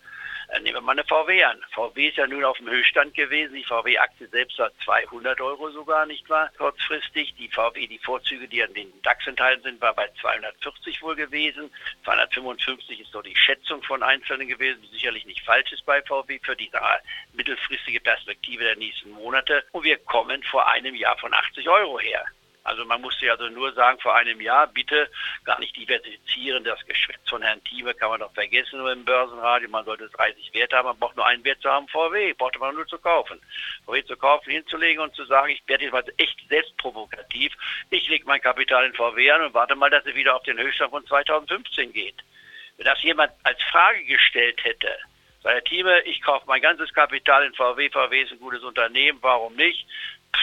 Nehmen 0.50 0.76
wir 0.76 0.80
mal 0.80 0.92
eine 0.92 1.04
VW 1.04 1.44
an. 1.44 1.62
VW 1.72 2.08
ist 2.08 2.16
ja 2.16 2.26
nun 2.26 2.42
auf 2.42 2.56
dem 2.56 2.70
Höchststand 2.70 3.14
gewesen. 3.14 3.54
Die 3.54 3.64
VW-Aktie 3.64 4.28
selbst 4.28 4.58
war 4.58 4.70
200 4.84 5.40
Euro 5.40 5.70
sogar, 5.70 6.06
nicht 6.06 6.28
wahr? 6.30 6.50
Kurzfristig. 6.56 7.34
Die 7.38 7.48
VW, 7.48 7.86
die 7.86 7.98
Vorzüge, 7.98 8.48
die 8.48 8.62
an 8.62 8.72
den 8.72 8.90
DAX 9.02 9.26
enthalten 9.26 9.62
sind, 9.62 9.80
war 9.80 9.94
bei 9.94 10.08
240 10.20 11.02
wohl 11.02 11.16
gewesen. 11.16 11.70
255 12.04 13.00
ist 13.00 13.12
so 13.12 13.20
die 13.20 13.36
Schätzung 13.36 13.82
von 13.82 14.02
Einzelnen 14.02 14.48
gewesen, 14.48 14.80
die 14.82 14.88
sicherlich 14.88 15.26
nicht 15.26 15.44
falsch 15.44 15.70
ist 15.72 15.84
bei 15.84 16.02
VW 16.02 16.40
für 16.42 16.56
die 16.56 16.70
mittelfristige 17.34 18.00
Perspektive 18.00 18.64
der 18.64 18.76
nächsten 18.76 19.10
Monate. 19.10 19.64
Und 19.72 19.84
wir 19.84 19.98
kommen 19.98 20.42
vor 20.44 20.66
einem 20.70 20.94
Jahr 20.94 21.18
von 21.18 21.32
80 21.32 21.68
Euro 21.68 22.00
her. 22.00 22.24
Also 22.64 22.84
man 22.84 23.00
musste 23.00 23.30
also 23.30 23.48
nur 23.48 23.72
sagen, 23.72 23.98
vor 24.00 24.14
einem 24.14 24.40
Jahr 24.40 24.66
bitte 24.66 25.10
gar 25.44 25.58
nicht 25.58 25.76
diversifizieren. 25.76 26.64
Das 26.64 26.84
Geschwätz 26.86 27.28
von 27.28 27.42
Herrn 27.42 27.62
Thieme 27.64 27.94
kann 27.94 28.10
man 28.10 28.20
doch 28.20 28.32
vergessen 28.34 28.78
nur 28.78 28.92
im 28.92 29.04
Börsenradio. 29.04 29.68
Man 29.70 29.84
sollte 29.84 30.08
30 30.10 30.52
Werte 30.54 30.76
haben, 30.76 30.86
man 30.86 30.98
braucht 30.98 31.16
nur 31.16 31.26
einen 31.26 31.44
Wert 31.44 31.62
zu 31.62 31.70
haben, 31.70 31.88
VW, 31.88 32.34
brauchte 32.34 32.58
man 32.58 32.74
nur 32.74 32.86
zu 32.86 32.98
kaufen. 32.98 33.40
VW 33.86 34.04
zu 34.04 34.16
kaufen, 34.16 34.50
hinzulegen 34.50 35.02
und 35.02 35.14
zu 35.14 35.24
sagen, 35.24 35.50
ich 35.50 35.62
werde 35.66 35.84
jetzt 35.84 35.92
mal 35.92 36.04
echt 36.18 36.38
selbstprovokativ. 36.48 37.52
Ich 37.90 38.08
lege 38.08 38.26
mein 38.26 38.40
Kapital 38.40 38.84
in 38.86 38.94
VW 38.94 39.30
an 39.30 39.46
und 39.46 39.54
warte 39.54 39.74
mal, 39.74 39.90
dass 39.90 40.04
er 40.06 40.14
wieder 40.14 40.36
auf 40.36 40.42
den 40.42 40.58
Höchststand 40.58 40.90
von 40.90 41.06
2015 41.06 41.92
geht. 41.92 42.16
Wenn 42.76 42.86
das 42.86 43.02
jemand 43.02 43.32
als 43.44 43.62
Frage 43.64 44.04
gestellt 44.04 44.62
hätte, 44.62 44.96
sei 45.42 45.60
Thieme, 45.62 46.00
ich 46.02 46.22
kaufe 46.22 46.44
mein 46.46 46.60
ganzes 46.60 46.92
Kapital 46.92 47.44
in 47.44 47.54
VW, 47.54 47.90
VW 47.90 48.22
ist 48.22 48.32
ein 48.32 48.38
gutes 48.38 48.62
Unternehmen, 48.62 49.18
warum 49.22 49.54
nicht? 49.56 49.86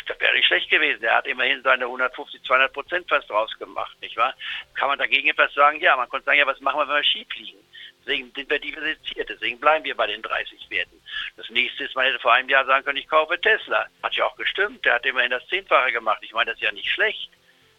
Das 0.07 0.19
wäre 0.19 0.33
nicht 0.33 0.47
schlecht 0.47 0.69
gewesen. 0.69 1.03
Er 1.03 1.15
hat 1.15 1.27
immerhin 1.27 1.61
seine 1.63 1.85
150, 1.85 2.43
200 2.43 2.73
Prozent 2.73 3.09
fast 3.09 3.29
rausgemacht, 3.29 3.99
nicht 4.01 4.17
wahr? 4.17 4.35
Kann 4.73 4.89
man 4.89 4.99
dagegen 4.99 5.29
etwas 5.29 5.53
sagen? 5.53 5.79
Ja, 5.79 5.95
man 5.95 6.09
konnte 6.09 6.25
sagen, 6.25 6.39
ja, 6.39 6.47
was 6.47 6.59
machen 6.59 6.79
wir, 6.79 6.87
wenn 6.87 6.95
wir 6.95 7.03
schief 7.03 7.27
liegen? 7.35 7.59
Deswegen 8.05 8.31
sind 8.35 8.49
wir 8.49 8.59
diversifiziert. 8.59 9.29
Deswegen 9.29 9.59
bleiben 9.59 9.83
wir 9.83 9.95
bei 9.95 10.07
den 10.07 10.21
30 10.21 10.69
Werten. 10.69 11.01
Das 11.37 11.49
nächste 11.49 11.85
ist, 11.85 11.95
man 11.95 12.05
hätte 12.05 12.19
vor 12.19 12.33
einem 12.33 12.49
Jahr 12.49 12.65
sagen 12.65 12.85
können, 12.85 12.99
ich 12.99 13.07
kaufe 13.07 13.39
Tesla. 13.41 13.87
Hat 14.03 14.13
ja 14.13 14.25
auch 14.25 14.35
gestimmt. 14.35 14.85
Der 14.85 14.95
hat 14.95 15.05
immerhin 15.05 15.31
das 15.31 15.47
Zehnfache 15.47 15.91
gemacht. 15.91 16.19
Ich 16.21 16.33
meine, 16.33 16.51
das 16.51 16.59
ist 16.59 16.63
ja 16.63 16.71
nicht 16.71 16.89
schlecht. 16.89 17.31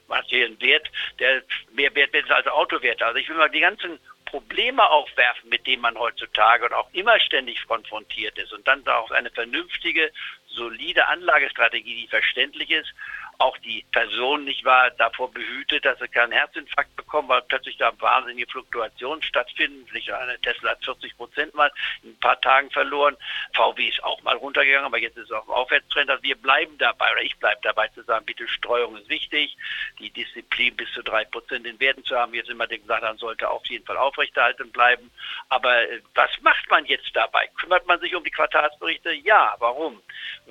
Man 0.08 0.18
hat 0.18 0.26
hier 0.26 0.46
einen 0.46 0.60
Wert, 0.60 0.88
der 1.18 1.42
mehr 1.72 1.94
wert 1.94 2.14
ist 2.14 2.30
als 2.30 2.46
Autowerte. 2.46 3.04
Also 3.04 3.18
ich 3.18 3.28
will 3.28 3.36
mal 3.36 3.50
die 3.50 3.60
ganzen 3.60 3.98
Probleme 4.26 4.84
aufwerfen, 4.88 5.48
mit 5.48 5.66
denen 5.66 5.82
man 5.82 5.96
heutzutage 5.96 6.64
und 6.66 6.72
auch 6.74 6.88
immer 6.92 7.18
ständig 7.20 7.64
konfrontiert 7.66 8.36
ist 8.38 8.52
und 8.52 8.66
dann 8.66 8.86
auch 8.86 9.10
eine 9.12 9.30
vernünftige, 9.30 10.12
solide 10.56 11.06
Anlagestrategie, 11.08 12.02
die 12.02 12.08
verständlich 12.08 12.70
ist 12.70 12.92
auch 13.38 13.56
die 13.58 13.84
Person 13.92 14.44
nicht 14.44 14.64
wahr 14.64 14.90
davor 14.90 15.30
behütet, 15.32 15.84
dass 15.84 15.98
sie 15.98 16.08
keinen 16.08 16.32
Herzinfarkt 16.32 16.94
bekommen, 16.96 17.28
weil 17.28 17.42
plötzlich 17.42 17.76
da 17.76 17.92
wahnsinnige 18.00 18.50
Fluktuationen 18.50 19.22
stattfinden. 19.22 19.86
Eine 20.12 20.38
Tesla 20.40 20.70
hat 20.70 20.84
40 20.84 21.16
Prozent 21.16 21.54
mal 21.54 21.70
in 22.02 22.10
ein 22.10 22.18
paar 22.18 22.40
Tagen 22.40 22.70
verloren. 22.70 23.16
VW 23.54 23.88
ist 23.88 24.02
auch 24.04 24.22
mal 24.22 24.36
runtergegangen, 24.36 24.86
aber 24.86 24.98
jetzt 24.98 25.16
ist 25.16 25.24
es 25.24 25.32
auf 25.32 25.44
dem 25.44 25.54
Aufwärtstrend. 25.54 26.10
Also 26.10 26.22
wir 26.22 26.36
bleiben 26.36 26.76
dabei, 26.78 27.12
oder 27.12 27.22
ich 27.22 27.36
bleibe 27.36 27.60
dabei 27.62 27.88
zu 27.88 28.02
sagen, 28.02 28.24
bitte 28.24 28.48
Streuung 28.48 28.96
ist 28.96 29.08
wichtig. 29.08 29.56
Die 29.98 30.10
Disziplin 30.10 30.76
bis 30.76 30.92
zu 30.92 31.02
drei 31.02 31.24
Prozent 31.24 31.66
in 31.66 31.78
Werten 31.80 32.04
zu 32.04 32.16
haben, 32.16 32.34
jetzt 32.34 32.50
immer 32.50 32.66
gesagt 32.66 33.02
haben, 33.02 33.18
sollte 33.18 33.48
auf 33.48 33.64
jeden 33.66 33.84
Fall 33.84 33.96
aufrechterhalten 33.96 34.70
bleiben. 34.72 35.10
Aber 35.48 35.88
äh, 35.88 36.00
was 36.14 36.30
macht 36.42 36.68
man 36.70 36.84
jetzt 36.86 37.14
dabei? 37.14 37.48
Kümmert 37.58 37.86
man 37.86 38.00
sich 38.00 38.14
um 38.14 38.24
die 38.24 38.30
Quartalsberichte? 38.30 39.12
Ja. 39.12 39.54
Warum? 39.58 40.00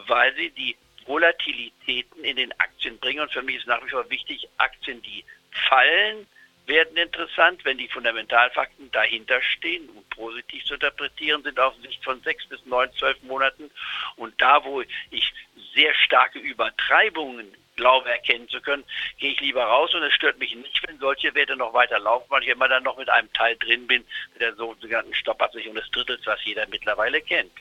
Weil 0.07 0.33
sie 0.35 0.49
die 0.51 0.75
Volatilitäten 1.05 2.23
in 2.23 2.35
den 2.35 2.51
Aktien 2.59 2.97
bringen. 2.99 3.21
Und 3.21 3.31
für 3.31 3.41
mich 3.41 3.57
ist 3.57 3.67
nach 3.67 3.83
wie 3.85 3.89
vor 3.89 4.09
wichtig, 4.09 4.47
Aktien, 4.57 5.01
die 5.01 5.23
fallen, 5.69 6.27
werden 6.67 6.97
interessant, 6.97 7.63
wenn 7.63 7.77
die 7.77 7.87
Fundamentalfakten 7.87 8.91
dahinter 8.91 9.41
stehen 9.41 9.87
und 9.89 10.09
positiv 10.09 10.63
zu 10.65 10.75
interpretieren 10.75 11.43
sind 11.43 11.59
auf 11.59 11.75
Sicht 11.83 12.03
von 12.03 12.21
sechs 12.21 12.47
bis 12.47 12.65
neun, 12.65 12.91
zwölf 12.93 13.21
Monaten. 13.23 13.69
Und 14.15 14.39
da, 14.41 14.63
wo 14.63 14.81
ich 14.81 15.33
sehr 15.73 15.93
starke 15.93 16.39
Übertreibungen 16.39 17.55
glaube 17.75 18.09
erkennen 18.09 18.47
zu 18.47 18.61
können, 18.61 18.85
gehe 19.19 19.31
ich 19.31 19.41
lieber 19.41 19.63
raus 19.63 19.93
und 19.93 20.03
es 20.03 20.13
stört 20.13 20.39
mich 20.39 20.55
nicht, 20.55 20.87
wenn 20.87 20.97
solche 20.97 21.35
Werte 21.35 21.55
noch 21.55 21.73
weiter 21.73 21.99
laufen, 21.99 22.25
weil 22.29 22.43
ich 22.43 22.49
immer 22.49 22.69
dann 22.69 22.83
noch 22.83 22.97
mit 22.97 23.09
einem 23.09 23.31
Teil 23.33 23.57
drin 23.57 23.85
bin, 23.85 24.05
mit 24.33 24.41
der 24.41 24.55
sogenannten 24.55 25.13
Stoppabsicherung 25.13 25.75
des 25.75 25.89
Drittels, 25.91 26.25
was 26.25 26.43
jeder 26.45 26.65
mittlerweile 26.69 27.21
kennt. 27.21 27.51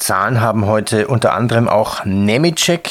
Zahlen 0.00 0.40
haben 0.40 0.66
heute 0.66 1.06
unter 1.06 1.34
anderem 1.34 1.68
auch 1.68 2.04
Nemitschek. 2.04 2.88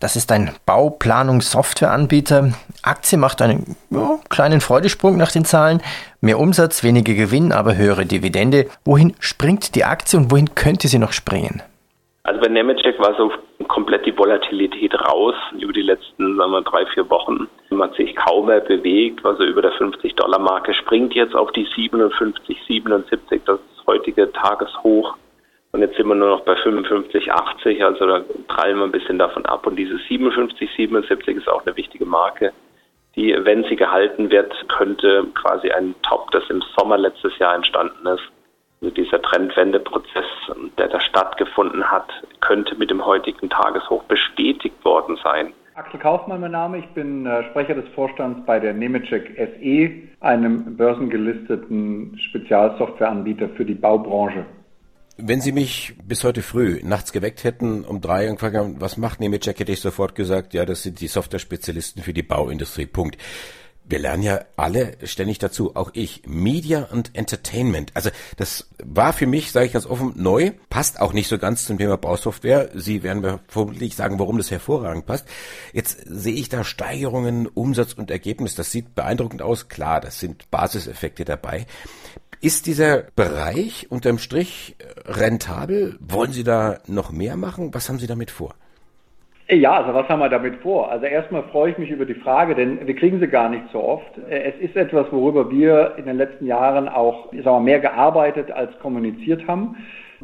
Das 0.00 0.16
ist 0.16 0.30
ein 0.32 0.50
Bauplanungssoftwareanbieter. 0.66 2.52
Aktie 2.82 3.16
macht 3.16 3.40
einen 3.40 3.76
ja, 3.90 4.18
kleinen 4.28 4.60
Freudesprung 4.60 5.16
nach 5.16 5.32
den 5.32 5.44
Zahlen. 5.44 5.80
Mehr 6.20 6.38
Umsatz, 6.38 6.82
weniger 6.82 7.14
Gewinn, 7.14 7.52
aber 7.52 7.76
höhere 7.76 8.06
Dividende. 8.06 8.66
Wohin 8.84 9.14
springt 9.20 9.74
die 9.74 9.84
Aktie 9.84 10.18
und 10.18 10.30
wohin 10.30 10.54
könnte 10.54 10.88
sie 10.88 10.98
noch 10.98 11.12
springen? 11.12 11.62
Also 12.24 12.40
bei 12.40 12.48
Nemetschek 12.48 12.98
war 12.98 13.14
so 13.16 13.32
komplett 13.68 14.04
die 14.04 14.16
Volatilität 14.16 14.94
raus 14.94 15.34
über 15.58 15.72
die 15.72 15.82
letzten, 15.82 16.36
sagen 16.36 16.52
wir, 16.52 16.62
drei, 16.62 16.84
vier 16.86 17.08
Wochen. 17.08 17.48
Man 17.70 17.88
hat 17.88 17.96
sich 17.96 18.14
kaum 18.16 18.46
mehr 18.46 18.60
bewegt, 18.60 19.24
war 19.24 19.36
so 19.36 19.44
über 19.44 19.62
der 19.62 19.72
50-Dollar-Marke, 19.72 20.74
springt 20.74 21.14
jetzt 21.14 21.34
auf 21.34 21.52
die 21.52 21.66
57, 21.74 22.58
77, 22.66 23.42
das 23.46 23.60
heutige 23.86 24.30
Tageshoch. 24.32 25.16
Und 25.72 25.80
jetzt 25.80 25.96
sind 25.96 26.08
wir 26.08 26.14
nur 26.14 26.30
noch 26.30 26.44
bei 26.44 26.56
55, 26.56 27.30
80, 27.30 27.84
also 27.84 28.06
da 28.06 28.24
prallen 28.48 28.78
wir 28.78 28.84
ein 28.84 28.92
bisschen 28.92 29.18
davon 29.18 29.44
ab. 29.46 29.66
Und 29.66 29.76
diese 29.76 29.98
57, 29.98 30.70
77 30.76 31.36
ist 31.36 31.48
auch 31.48 31.64
eine 31.66 31.76
wichtige 31.76 32.06
Marke, 32.06 32.52
die, 33.16 33.36
wenn 33.42 33.64
sie 33.64 33.76
gehalten 33.76 34.30
wird, 34.30 34.54
könnte 34.68 35.26
quasi 35.34 35.70
ein 35.70 35.94
Top, 36.02 36.30
das 36.30 36.48
im 36.48 36.62
Sommer 36.76 36.96
letztes 36.96 37.36
Jahr 37.38 37.54
entstanden 37.54 38.06
ist. 38.06 38.22
Also 38.80 38.94
dieser 38.94 39.20
Trendwendeprozess, 39.20 40.24
der 40.78 40.88
da 40.88 41.00
stattgefunden 41.00 41.90
hat, 41.90 42.08
könnte 42.40 42.76
mit 42.76 42.90
dem 42.90 43.04
heutigen 43.04 43.50
Tageshoch 43.50 44.04
bestätigt 44.04 44.84
worden 44.84 45.18
sein. 45.22 45.52
Axel 45.74 46.00
Kaufmann, 46.00 46.40
mein 46.40 46.52
Name. 46.52 46.78
Ich 46.78 46.88
bin 46.88 47.26
äh, 47.26 47.44
Sprecher 47.50 47.74
des 47.74 47.88
Vorstands 47.94 48.40
bei 48.46 48.58
der 48.58 48.72
Nemetschek 48.72 49.36
SE, 49.36 49.90
einem 50.20 50.76
börsengelisteten 50.76 52.18
Spezialsoftwareanbieter 52.18 53.48
für 53.50 53.64
die 53.64 53.74
Baubranche. 53.74 54.44
Wenn 55.20 55.40
Sie 55.40 55.50
mich 55.50 55.94
bis 56.04 56.22
heute 56.22 56.42
früh 56.42 56.80
nachts 56.84 57.12
geweckt 57.12 57.42
hätten 57.42 57.84
um 57.84 58.00
drei 58.00 58.30
und 58.30 58.36
gefragt 58.36 58.56
haben, 58.56 58.80
was 58.80 58.96
macht 58.96 59.18
Nemetschek, 59.18 59.58
hätte 59.58 59.72
ich 59.72 59.80
sofort 59.80 60.14
gesagt, 60.14 60.54
ja, 60.54 60.64
das 60.64 60.84
sind 60.84 61.00
die 61.00 61.08
Software-Spezialisten 61.08 62.04
für 62.04 62.12
die 62.12 62.22
Bauindustrie. 62.22 62.86
Punkt. 62.86 63.18
Wir 63.84 63.98
lernen 63.98 64.22
ja 64.22 64.44
alle 64.56 64.96
ständig 65.04 65.38
dazu, 65.38 65.74
auch 65.74 65.90
ich, 65.94 66.22
Media 66.26 66.84
und 66.92 67.16
Entertainment. 67.16 67.90
Also 67.94 68.10
das 68.36 68.68
war 68.84 69.12
für 69.12 69.26
mich, 69.26 69.50
sage 69.50 69.66
ich 69.66 69.72
ganz 69.72 69.86
offen, 69.86 70.12
neu, 70.14 70.52
passt 70.68 71.00
auch 71.00 71.12
nicht 71.12 71.26
so 71.26 71.38
ganz 71.38 71.64
zum 71.64 71.78
Thema 71.78 71.96
Bausoftware. 71.96 72.70
Sie 72.74 73.02
werden 73.02 73.22
mir 73.22 73.40
vermutlich 73.48 73.96
sagen, 73.96 74.20
warum 74.20 74.36
das 74.36 74.52
hervorragend 74.52 75.06
passt. 75.06 75.26
Jetzt 75.72 75.98
sehe 76.04 76.34
ich 76.34 76.48
da 76.48 76.62
Steigerungen, 76.62 77.48
Umsatz 77.48 77.94
und 77.94 78.12
Ergebnis. 78.12 78.54
Das 78.54 78.70
sieht 78.70 78.94
beeindruckend 78.94 79.42
aus. 79.42 79.68
Klar, 79.68 80.00
das 80.00 80.20
sind 80.20 80.48
Basiseffekte 80.50 81.24
dabei. 81.24 81.66
Ist 82.40 82.66
dieser 82.66 83.02
Bereich 83.16 83.88
unterm 83.90 84.18
Strich 84.18 84.76
äh, 84.78 85.10
rentabel? 85.10 85.96
Wollen 85.98 86.30
Sie 86.30 86.44
da 86.44 86.78
noch 86.86 87.10
mehr 87.10 87.36
machen? 87.36 87.74
Was 87.74 87.88
haben 87.88 87.98
Sie 87.98 88.06
damit 88.06 88.30
vor? 88.30 88.54
Ja, 89.50 89.78
also 89.78 89.92
was 89.92 90.08
haben 90.08 90.20
wir 90.20 90.28
damit 90.28 90.60
vor? 90.60 90.88
Also 90.88 91.06
erstmal 91.06 91.42
freue 91.44 91.72
ich 91.72 91.78
mich 91.78 91.90
über 91.90 92.04
die 92.04 92.14
Frage, 92.14 92.54
denn 92.54 92.86
wir 92.86 92.94
kriegen 92.94 93.18
sie 93.18 93.26
gar 93.26 93.48
nicht 93.48 93.64
so 93.72 93.82
oft. 93.82 94.18
Äh, 94.30 94.52
es 94.52 94.60
ist 94.60 94.76
etwas, 94.76 95.06
worüber 95.10 95.50
wir 95.50 95.94
in 95.96 96.04
den 96.04 96.16
letzten 96.16 96.46
Jahren 96.46 96.88
auch 96.88 97.32
ich 97.32 97.42
sag 97.42 97.52
mal, 97.52 97.60
mehr 97.60 97.80
gearbeitet 97.80 98.52
als 98.52 98.78
kommuniziert 98.78 99.48
haben. 99.48 99.76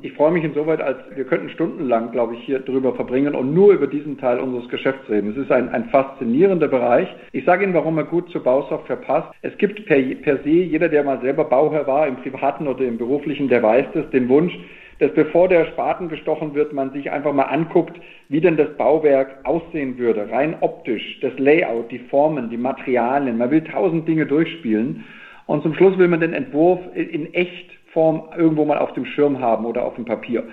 Ich 0.02 0.12
freue 0.14 0.32
mich 0.32 0.42
insoweit, 0.42 0.80
als 0.80 0.98
wir 1.14 1.24
könnten 1.24 1.50
stundenlang, 1.50 2.10
glaube 2.10 2.34
ich, 2.34 2.40
hier 2.40 2.58
drüber 2.58 2.94
verbringen 2.94 3.36
und 3.36 3.54
nur 3.54 3.72
über 3.72 3.86
diesen 3.86 4.18
Teil 4.18 4.40
unseres 4.40 4.68
Geschäfts 4.68 5.08
reden. 5.08 5.30
Es 5.30 5.36
ist 5.36 5.52
ein, 5.52 5.68
ein 5.68 5.88
faszinierender 5.90 6.66
Bereich. 6.66 7.08
Ich 7.30 7.44
sage 7.44 7.62
Ihnen, 7.62 7.74
warum 7.74 7.96
er 7.98 8.04
gut 8.04 8.28
zur 8.30 8.42
Bausoftware 8.42 8.96
passt. 8.96 9.28
Es 9.42 9.56
gibt 9.56 9.86
per, 9.86 10.00
per 10.16 10.38
se, 10.38 10.48
jeder, 10.48 10.88
der 10.88 11.04
mal 11.04 11.20
selber 11.20 11.44
Bauherr 11.44 11.86
war, 11.86 12.08
im 12.08 12.16
privaten 12.16 12.66
oder 12.66 12.84
im 12.84 12.98
beruflichen, 12.98 13.48
der 13.48 13.62
weiß 13.62 13.86
das, 13.94 14.10
den 14.10 14.28
Wunsch, 14.28 14.52
dass 14.98 15.12
bevor 15.12 15.48
der 15.48 15.66
Spaten 15.66 16.08
gestochen 16.08 16.54
wird, 16.54 16.72
man 16.72 16.92
sich 16.92 17.12
einfach 17.12 17.32
mal 17.32 17.44
anguckt, 17.44 17.96
wie 18.28 18.40
denn 18.40 18.56
das 18.56 18.76
Bauwerk 18.76 19.38
aussehen 19.44 19.96
würde, 19.96 20.28
rein 20.28 20.56
optisch, 20.60 21.20
das 21.20 21.38
Layout, 21.38 21.92
die 21.92 22.00
Formen, 22.00 22.50
die 22.50 22.56
Materialien. 22.56 23.38
Man 23.38 23.50
will 23.52 23.62
tausend 23.62 24.08
Dinge 24.08 24.26
durchspielen 24.26 25.04
und 25.46 25.62
zum 25.62 25.74
Schluss 25.74 25.96
will 25.98 26.08
man 26.08 26.20
den 26.20 26.32
Entwurf 26.32 26.80
in 26.94 27.32
echt 27.34 27.70
Form 27.94 28.24
irgendwo 28.36 28.66
mal 28.66 28.78
auf 28.78 28.92
dem 28.92 29.06
Schirm 29.06 29.40
haben 29.40 29.64
oder 29.64 29.84
auf 29.84 29.94
dem 29.94 30.04
Papier. 30.04 30.44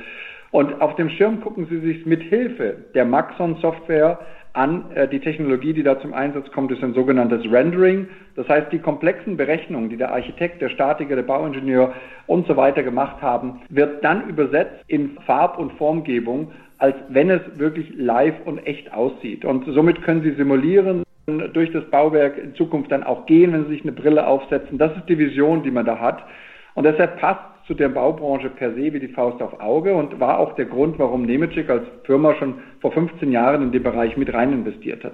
Und 0.51 0.81
auf 0.81 0.95
dem 0.95 1.09
Schirm 1.09 1.41
gucken 1.41 1.67
Sie 1.69 1.79
sich 1.79 2.05
mit 2.05 2.23
Hilfe 2.23 2.77
der 2.93 3.05
Maxon 3.05 3.55
Software 3.61 4.19
an. 4.53 4.91
Äh, 4.95 5.07
die 5.07 5.19
Technologie, 5.19 5.73
die 5.73 5.83
da 5.83 5.99
zum 5.99 6.13
Einsatz 6.13 6.51
kommt, 6.51 6.71
ist 6.71 6.83
ein 6.83 6.93
sogenanntes 6.93 7.49
Rendering. 7.51 8.07
Das 8.35 8.47
heißt, 8.47 8.71
die 8.71 8.79
komplexen 8.79 9.37
Berechnungen, 9.37 9.89
die 9.89 9.97
der 9.97 10.11
Architekt, 10.11 10.61
der 10.61 10.69
Statiker, 10.69 11.15
der 11.15 11.23
Bauingenieur 11.23 11.93
und 12.27 12.47
so 12.47 12.55
weiter 12.57 12.83
gemacht 12.83 13.21
haben, 13.21 13.61
wird 13.69 14.03
dann 14.03 14.29
übersetzt 14.29 14.83
in 14.87 15.17
Farb- 15.25 15.57
und 15.57 15.73
Formgebung, 15.73 16.51
als 16.77 16.95
wenn 17.09 17.29
es 17.29 17.41
wirklich 17.55 17.93
live 17.95 18.35
und 18.45 18.65
echt 18.65 18.93
aussieht. 18.93 19.45
Und 19.45 19.65
somit 19.65 20.01
können 20.03 20.21
Sie 20.21 20.31
simulieren, 20.31 21.03
durch 21.53 21.71
das 21.71 21.85
Bauwerk 21.85 22.37
in 22.37 22.55
Zukunft 22.55 22.91
dann 22.91 23.03
auch 23.03 23.25
gehen, 23.25 23.53
wenn 23.53 23.65
Sie 23.65 23.75
sich 23.75 23.83
eine 23.83 23.91
Brille 23.91 24.25
aufsetzen. 24.25 24.77
Das 24.77 24.95
ist 24.97 25.07
die 25.07 25.17
Vision, 25.17 25.63
die 25.63 25.71
man 25.71 25.85
da 25.85 25.99
hat. 25.99 26.23
Und 26.73 26.85
deshalb 26.85 27.19
passt 27.19 27.41
zu 27.67 27.73
der 27.73 27.89
Baubranche 27.89 28.49
per 28.49 28.71
se 28.73 28.93
wie 28.93 28.99
die 28.99 29.07
Faust 29.07 29.41
auf 29.41 29.59
Auge 29.59 29.93
und 29.93 30.19
war 30.19 30.39
auch 30.39 30.55
der 30.55 30.65
Grund, 30.65 30.97
warum 30.99 31.23
Nemetschek 31.23 31.69
als 31.69 31.83
Firma 32.03 32.35
schon 32.35 32.55
vor 32.79 32.91
15 32.91 33.31
Jahren 33.31 33.61
in 33.61 33.71
den 33.71 33.83
Bereich 33.83 34.17
mit 34.17 34.33
rein 34.33 34.51
investiert 34.51 35.03
hat. 35.03 35.13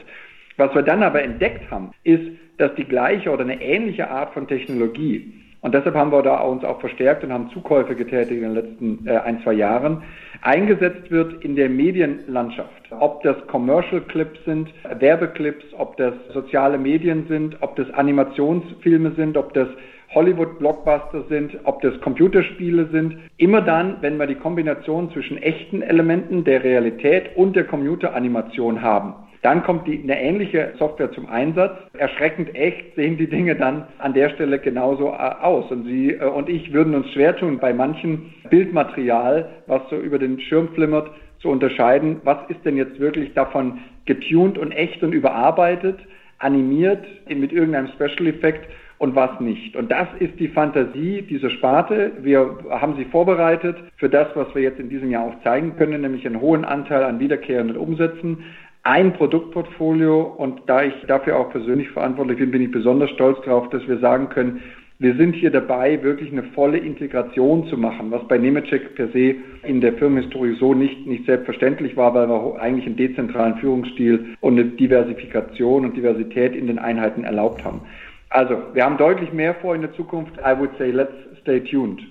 Was 0.57 0.73
wir 0.73 0.81
dann 0.81 1.03
aber 1.03 1.21
entdeckt 1.21 1.69
haben, 1.69 1.91
ist, 2.03 2.31
dass 2.57 2.73
die 2.75 2.85
gleiche 2.85 3.31
oder 3.31 3.43
eine 3.43 3.61
ähnliche 3.61 4.09
Art 4.09 4.33
von 4.33 4.47
Technologie, 4.47 5.33
und 5.61 5.73
deshalb 5.73 5.95
haben 5.95 6.11
wir 6.11 6.21
da 6.21 6.39
uns 6.41 6.63
auch 6.63 6.79
verstärkt 6.79 7.23
und 7.23 7.33
haben 7.33 7.49
Zukäufe 7.49 7.95
getätigt 7.95 8.41
in 8.41 8.53
den 8.53 8.53
letzten 8.53 9.07
äh, 9.07 9.17
ein, 9.17 9.41
zwei 9.43 9.53
Jahren, 9.53 10.03
eingesetzt 10.41 11.09
wird 11.09 11.43
in 11.43 11.55
der 11.55 11.67
Medienlandschaft. 11.67 12.91
Ob 12.91 13.23
das 13.23 13.35
Commercial 13.47 14.01
Clips 14.01 14.39
sind, 14.45 14.69
Werbeclips, 14.99 15.65
ob 15.77 15.97
das 15.97 16.13
soziale 16.31 16.77
Medien 16.77 17.25
sind, 17.27 17.57
ob 17.61 17.75
das 17.75 17.89
Animationsfilme 17.91 19.11
sind, 19.15 19.35
ob 19.35 19.53
das 19.55 19.67
Hollywood-Blockbuster 20.13 21.25
sind, 21.29 21.57
ob 21.65 21.81
das 21.81 21.99
Computerspiele 22.01 22.87
sind. 22.91 23.17
Immer 23.37 23.61
dann, 23.61 23.97
wenn 24.01 24.17
wir 24.17 24.27
die 24.27 24.35
Kombination 24.35 25.11
zwischen 25.11 25.37
echten 25.37 25.81
Elementen 25.81 26.43
der 26.43 26.63
Realität 26.63 27.35
und 27.35 27.55
der 27.55 27.65
Computeranimation 27.65 28.81
haben. 28.81 29.13
Dann 29.43 29.63
kommt 29.63 29.87
die, 29.87 30.01
eine 30.01 30.19
ähnliche 30.19 30.73
Software 30.79 31.11
zum 31.11 31.27
Einsatz. 31.27 31.77
Erschreckend 31.97 32.55
echt 32.55 32.95
sehen 32.95 33.17
die 33.17 33.29
Dinge 33.29 33.55
dann 33.55 33.87
an 33.99 34.13
der 34.13 34.29
Stelle 34.31 34.59
genauso 34.59 35.09
äh, 35.09 35.35
aus. 35.41 35.69
Und 35.71 35.85
Sie 35.85 36.11
äh, 36.11 36.25
und 36.25 36.49
ich 36.49 36.73
würden 36.73 36.95
uns 36.95 37.09
schwer 37.11 37.35
tun, 37.35 37.59
bei 37.59 37.73
manchen 37.73 38.33
Bildmaterial, 38.49 39.49
was 39.67 39.81
so 39.89 39.97
über 39.97 40.17
den 40.19 40.39
Schirm 40.39 40.69
flimmert, 40.73 41.11
zu 41.39 41.49
unterscheiden, 41.49 42.19
was 42.23 42.37
ist 42.49 42.65
denn 42.65 42.77
jetzt 42.77 42.99
wirklich 42.99 43.33
davon 43.35 43.79
getuned 44.05 44.57
und 44.57 44.71
echt 44.71 45.03
und 45.03 45.13
überarbeitet, 45.13 45.99
animiert 46.39 47.05
mit 47.29 47.51
irgendeinem 47.51 47.89
Special 47.89 48.27
Effekt 48.27 48.67
und 48.99 49.15
was 49.15 49.39
nicht. 49.39 49.75
Und 49.75 49.91
das 49.91 50.07
ist 50.19 50.39
die 50.39 50.47
Fantasie 50.47 51.21
dieser 51.21 51.49
Sparte. 51.49 52.13
Wir 52.21 52.57
haben 52.69 52.95
sie 52.97 53.05
vorbereitet 53.05 53.77
für 53.97 54.09
das, 54.09 54.27
was 54.35 54.53
wir 54.55 54.61
jetzt 54.61 54.79
in 54.79 54.89
diesem 54.89 55.11
Jahr 55.11 55.25
auch 55.25 55.43
zeigen 55.43 55.75
können, 55.77 56.01
nämlich 56.01 56.25
einen 56.25 56.41
hohen 56.41 56.65
Anteil 56.65 57.03
an 57.03 57.19
wiederkehrenden 57.19 57.77
Umsätzen, 57.77 58.43
ein 58.83 59.13
Produktportfolio 59.13 60.21
und 60.21 60.61
da 60.67 60.83
ich 60.83 60.93
dafür 61.07 61.37
auch 61.37 61.51
persönlich 61.51 61.89
verantwortlich 61.89 62.37
bin, 62.37 62.51
bin 62.51 62.61
ich 62.61 62.71
besonders 62.71 63.09
stolz 63.11 63.37
darauf, 63.43 63.69
dass 63.69 63.85
wir 63.87 63.99
sagen 63.99 64.29
können, 64.29 64.61
wir 64.99 65.13
sind 65.15 65.35
hier 65.35 65.51
dabei, 65.51 66.01
wirklich 66.01 66.31
eine 66.31 66.41
volle 66.41 66.79
Integration 66.79 67.67
zu 67.67 67.77
machen, 67.77 68.09
was 68.09 68.27
bei 68.27 68.39
Nemetschek 68.39 68.95
per 68.95 69.09
se 69.09 69.35
in 69.61 69.79
der 69.79 69.93
Firmenhistorie 69.93 70.55
so 70.59 70.73
nicht, 70.73 71.05
nicht 71.05 71.27
selbstverständlich 71.27 71.95
war, 71.95 72.15
weil 72.15 72.27
wir 72.27 72.59
eigentlich 72.59 72.87
einen 72.87 72.95
dezentralen 72.95 73.57
Führungsstil 73.57 74.37
und 74.41 74.53
eine 74.53 74.65
Diversifikation 74.65 75.85
und 75.85 75.95
Diversität 75.95 76.55
in 76.55 76.65
den 76.65 76.79
Einheiten 76.79 77.25
erlaubt 77.25 77.63
haben. 77.63 77.81
Also, 78.29 78.55
wir 78.73 78.83
haben 78.83 78.97
deutlich 78.97 79.31
mehr 79.31 79.55
vor 79.55 79.75
in 79.75 79.81
der 79.81 79.93
Zukunft. 79.93 80.33
I 80.39 80.57
would 80.57 80.71
say, 80.77 80.91
let's 80.91 81.13
stay 81.41 81.59
tuned. 81.61 82.01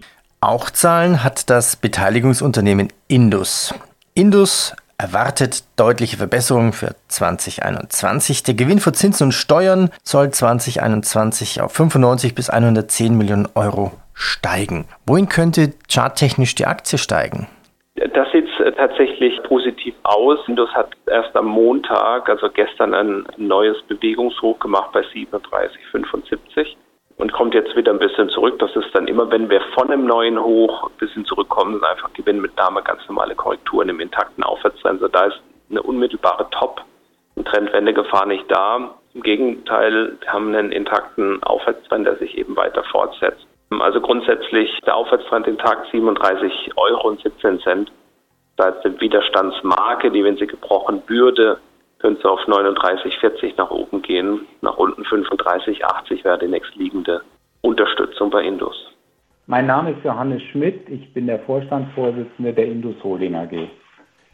Auch 0.41 0.71
Zahlen 0.71 1.23
hat 1.23 1.51
das 1.51 1.77
Beteiligungsunternehmen 1.77 2.89
Indus. 3.09 3.75
Indus 4.15 4.75
erwartet 4.99 5.65
deutliche 5.77 6.17
Verbesserungen 6.17 6.73
für 6.73 6.95
2021. 7.09 8.43
Der 8.45 8.55
Gewinn 8.55 8.81
vor 8.81 8.93
Zinsen 8.93 9.25
und 9.25 9.33
Steuern 9.33 9.91
soll 10.03 10.31
2021 10.31 11.61
auf 11.61 11.73
95 11.73 12.35
bis 12.35 12.49
110 12.49 13.17
Millionen 13.17 13.49
Euro 13.55 13.93
steigen. 14.15 14.87
Wohin 15.07 15.29
könnte 15.29 15.75
charttechnisch 15.91 16.55
die 16.55 16.67
Aktie 16.67 16.99
steigen? 16.99 17.47
Das 17.97 18.31
sieht 18.31 18.47
tatsächlich 18.77 19.43
positiv 19.45 19.95
aus. 20.03 20.39
Indus 20.47 20.71
hat 20.75 20.91
erst 21.07 21.35
am 21.35 21.47
Montag, 21.47 22.29
also 22.29 22.51
gestern, 22.51 22.93
ein 22.93 23.27
neues 23.39 23.81
Bewegungshoch 23.85 24.59
gemacht 24.59 24.93
bei 24.93 25.01
37,75 25.01 26.77
und 27.17 27.33
kommt 27.33 27.55
jetzt 27.55 27.75
wieder 27.75 27.93
ein 27.93 27.99
bisschen 27.99 28.29
zurück. 28.29 28.59
Das 28.59 28.75
ist 28.77 28.95
dann 28.95 29.09
immer, 29.09 29.31
wenn 29.31 29.49
wir 29.49 29.63
von 29.75 29.91
einem 29.91 30.05
neuen 30.05 30.39
Hoch 30.39 30.91
ein 30.91 30.99
bisschen 30.99 31.25
zurückkommen, 31.25 31.75
sind 31.75 31.85
einfach 31.85 32.13
Gewinnmitnahme, 32.13 32.83
ganz 32.83 33.01
normale 33.09 33.35
Korrekturen 33.35 33.89
im 33.89 34.01
intakten 34.01 34.45
Aufwärtstrend. 34.45 35.01
Also 35.01 35.09
da 35.09 35.27
ist 35.27 35.41
eine 35.71 35.83
unmittelbare 35.83 36.49
Top- 36.51 36.83
und 37.35 37.49
Trendwendegefahr 37.49 38.27
nicht 38.27 38.45
da. 38.51 38.95
Im 39.15 39.23
Gegenteil, 39.23 40.19
wir 40.21 40.33
haben 40.33 40.55
einen 40.55 40.71
intakten 40.71 41.43
Aufwärtstrend, 41.43 42.07
der 42.07 42.17
sich 42.17 42.37
eben 42.37 42.55
weiter 42.57 42.85
fortsetzt. 42.85 43.46
Also 43.71 44.01
grundsätzlich 44.01 44.81
der 44.87 44.97
Aufwärtstrend 44.97 45.47
intakt 45.47 45.91
37 45.91 46.73
Euro 46.77 47.09
und 47.09 47.21
17 47.21 47.61
Cent. 47.61 47.93
Da 48.57 48.69
ist 48.69 48.85
eine 48.85 49.01
Widerstandsmarke, 49.01 50.11
die, 50.11 50.25
wenn 50.25 50.37
sie 50.37 50.47
gebrochen 50.47 51.03
würde, 51.07 51.59
könnte 51.99 52.31
auf 52.31 52.41
39,40 52.41 53.55
nach 53.57 53.71
oben 53.71 54.03
gehen. 54.03 54.47
Nach 54.61 54.77
unten 54.77 55.03
35,80 55.03 56.25
wäre 56.25 56.39
die 56.39 56.49
nächstliegende 56.49 57.23
Unterstützung 57.63 58.31
bei 58.31 58.43
Indus. 58.43 58.77
Mein 59.47 59.67
Name 59.67 59.93
ist 59.93 60.05
Johannes 60.05 60.43
Schmidt. 60.43 60.89
Ich 60.89 61.13
bin 61.13 61.27
der 61.27 61.41
Vorstandsvorsitzende 61.41 62.53
der 62.53 62.67
Indus 62.67 62.97
Holding 63.03 63.35
AG. 63.35 63.69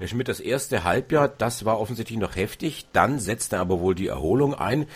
Herr 0.03 0.09
Schmidt, 0.09 0.27
das 0.27 0.41
erste 0.41 0.83
Halbjahr, 0.83 1.29
das 1.29 1.65
war 1.65 1.79
offensichtlich 1.79 2.19
noch 2.19 2.35
heftig. 2.35 2.87
Dann 2.93 3.21
setzte 3.21 3.61
aber 3.61 3.79
wohl 3.79 3.95
die 3.95 4.09
Erholung 4.09 4.53
ein. 4.53 4.87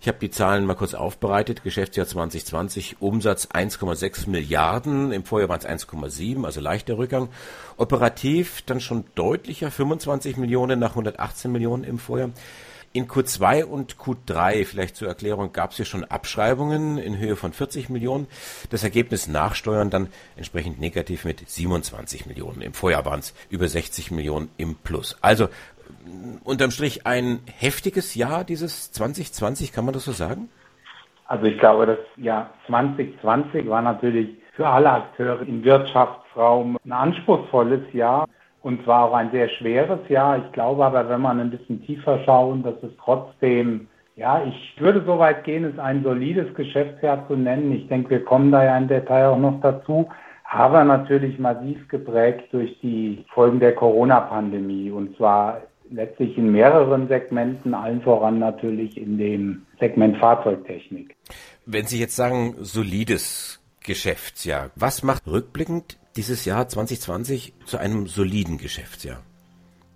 Ich 0.00 0.06
habe 0.06 0.18
die 0.20 0.30
Zahlen 0.30 0.66
mal 0.66 0.76
kurz 0.76 0.94
aufbereitet. 0.94 1.64
Geschäftsjahr 1.64 2.06
2020, 2.06 2.98
Umsatz 3.00 3.48
1,6 3.48 4.30
Milliarden, 4.30 5.10
im 5.10 5.24
Vorjahr 5.24 5.48
waren 5.48 5.58
es 5.58 5.66
1,7, 5.66 6.44
also 6.44 6.60
leichter 6.60 6.96
Rückgang. 6.96 7.28
Operativ 7.76 8.62
dann 8.62 8.80
schon 8.80 9.02
deutlicher, 9.16 9.72
25 9.72 10.36
Millionen 10.36 10.78
nach 10.78 10.90
118 10.90 11.50
Millionen 11.50 11.82
im 11.82 11.98
Vorjahr. 11.98 12.30
In 12.94 13.08
Q2 13.08 13.64
und 13.64 13.96
Q3, 13.96 14.66
vielleicht 14.66 14.96
zur 14.96 15.08
Erklärung, 15.08 15.52
gab 15.54 15.70
es 15.70 15.76
hier 15.76 15.86
schon 15.86 16.04
Abschreibungen 16.04 16.98
in 16.98 17.16
Höhe 17.16 17.36
von 17.36 17.54
40 17.54 17.88
Millionen. 17.88 18.26
Das 18.70 18.84
Ergebnis 18.84 19.28
nachsteuern 19.28 19.88
dann 19.88 20.08
entsprechend 20.36 20.78
negativ 20.78 21.24
mit 21.24 21.48
27 21.48 22.26
Millionen. 22.26 22.60
Im 22.60 22.74
Vorjahr 22.74 23.06
waren 23.06 23.20
es 23.20 23.34
über 23.48 23.66
60 23.66 24.10
Millionen 24.10 24.50
im 24.58 24.74
Plus. 24.74 25.16
Also 25.22 25.48
unterm 26.44 26.70
Strich 26.70 27.06
ein 27.06 27.40
heftiges 27.58 28.14
Jahr, 28.14 28.44
dieses 28.44 28.92
2020, 28.92 29.72
kann 29.72 29.86
man 29.86 29.94
das 29.94 30.04
so 30.04 30.12
sagen? 30.12 30.50
Also 31.26 31.46
ich 31.46 31.58
glaube, 31.58 31.86
das 31.86 31.98
Jahr 32.16 32.52
2020 32.66 33.68
war 33.70 33.80
natürlich 33.80 34.36
für 34.54 34.68
alle 34.68 34.90
Akteure 34.90 35.40
im 35.42 35.64
Wirtschaftsraum 35.64 36.76
ein 36.84 36.92
anspruchsvolles 36.92 37.90
Jahr 37.94 38.28
und 38.62 38.84
zwar 38.84 39.04
auch 39.04 39.14
ein 39.14 39.30
sehr 39.30 39.48
schweres 39.48 40.00
Jahr. 40.08 40.38
Ich 40.38 40.52
glaube 40.52 40.84
aber, 40.84 41.08
wenn 41.08 41.20
man 41.20 41.40
ein 41.40 41.50
bisschen 41.50 41.84
tiefer 41.84 42.20
schauen, 42.24 42.62
dass 42.62 42.74
es 42.82 42.92
trotzdem, 43.02 43.88
ja, 44.16 44.42
ich 44.44 44.80
würde 44.80 45.02
so 45.04 45.18
weit 45.18 45.44
gehen, 45.44 45.64
es 45.64 45.78
ein 45.78 46.02
solides 46.02 46.54
Geschäftsjahr 46.54 47.26
zu 47.28 47.36
nennen. 47.36 47.72
Ich 47.72 47.88
denke, 47.88 48.10
wir 48.10 48.24
kommen 48.24 48.52
da 48.52 48.64
ja 48.64 48.76
im 48.76 48.88
Detail 48.88 49.28
auch 49.28 49.38
noch 49.38 49.60
dazu 49.60 50.08
aber 50.52 50.84
natürlich 50.84 51.38
massiv 51.38 51.88
geprägt 51.88 52.52
durch 52.52 52.78
die 52.82 53.24
Folgen 53.32 53.58
der 53.58 53.74
Corona-Pandemie 53.74 54.90
und 54.90 55.16
zwar 55.16 55.62
letztlich 55.90 56.36
in 56.36 56.52
mehreren 56.52 57.08
Segmenten, 57.08 57.72
allen 57.72 58.02
voran 58.02 58.38
natürlich 58.38 58.98
in 58.98 59.16
dem 59.16 59.62
Segment 59.80 60.18
Fahrzeugtechnik. 60.18 61.16
Wenn 61.64 61.86
Sie 61.86 61.98
jetzt 61.98 62.16
sagen, 62.16 62.54
solides 62.58 63.61
Geschäftsjahr, 63.84 64.70
was 64.76 65.02
macht 65.02 65.26
rückblickend 65.26 65.98
dieses 66.16 66.44
Jahr 66.44 66.68
2020 66.68 67.54
zu 67.64 67.78
einem 67.78 68.06
soliden 68.06 68.58
Geschäftsjahr? 68.58 69.22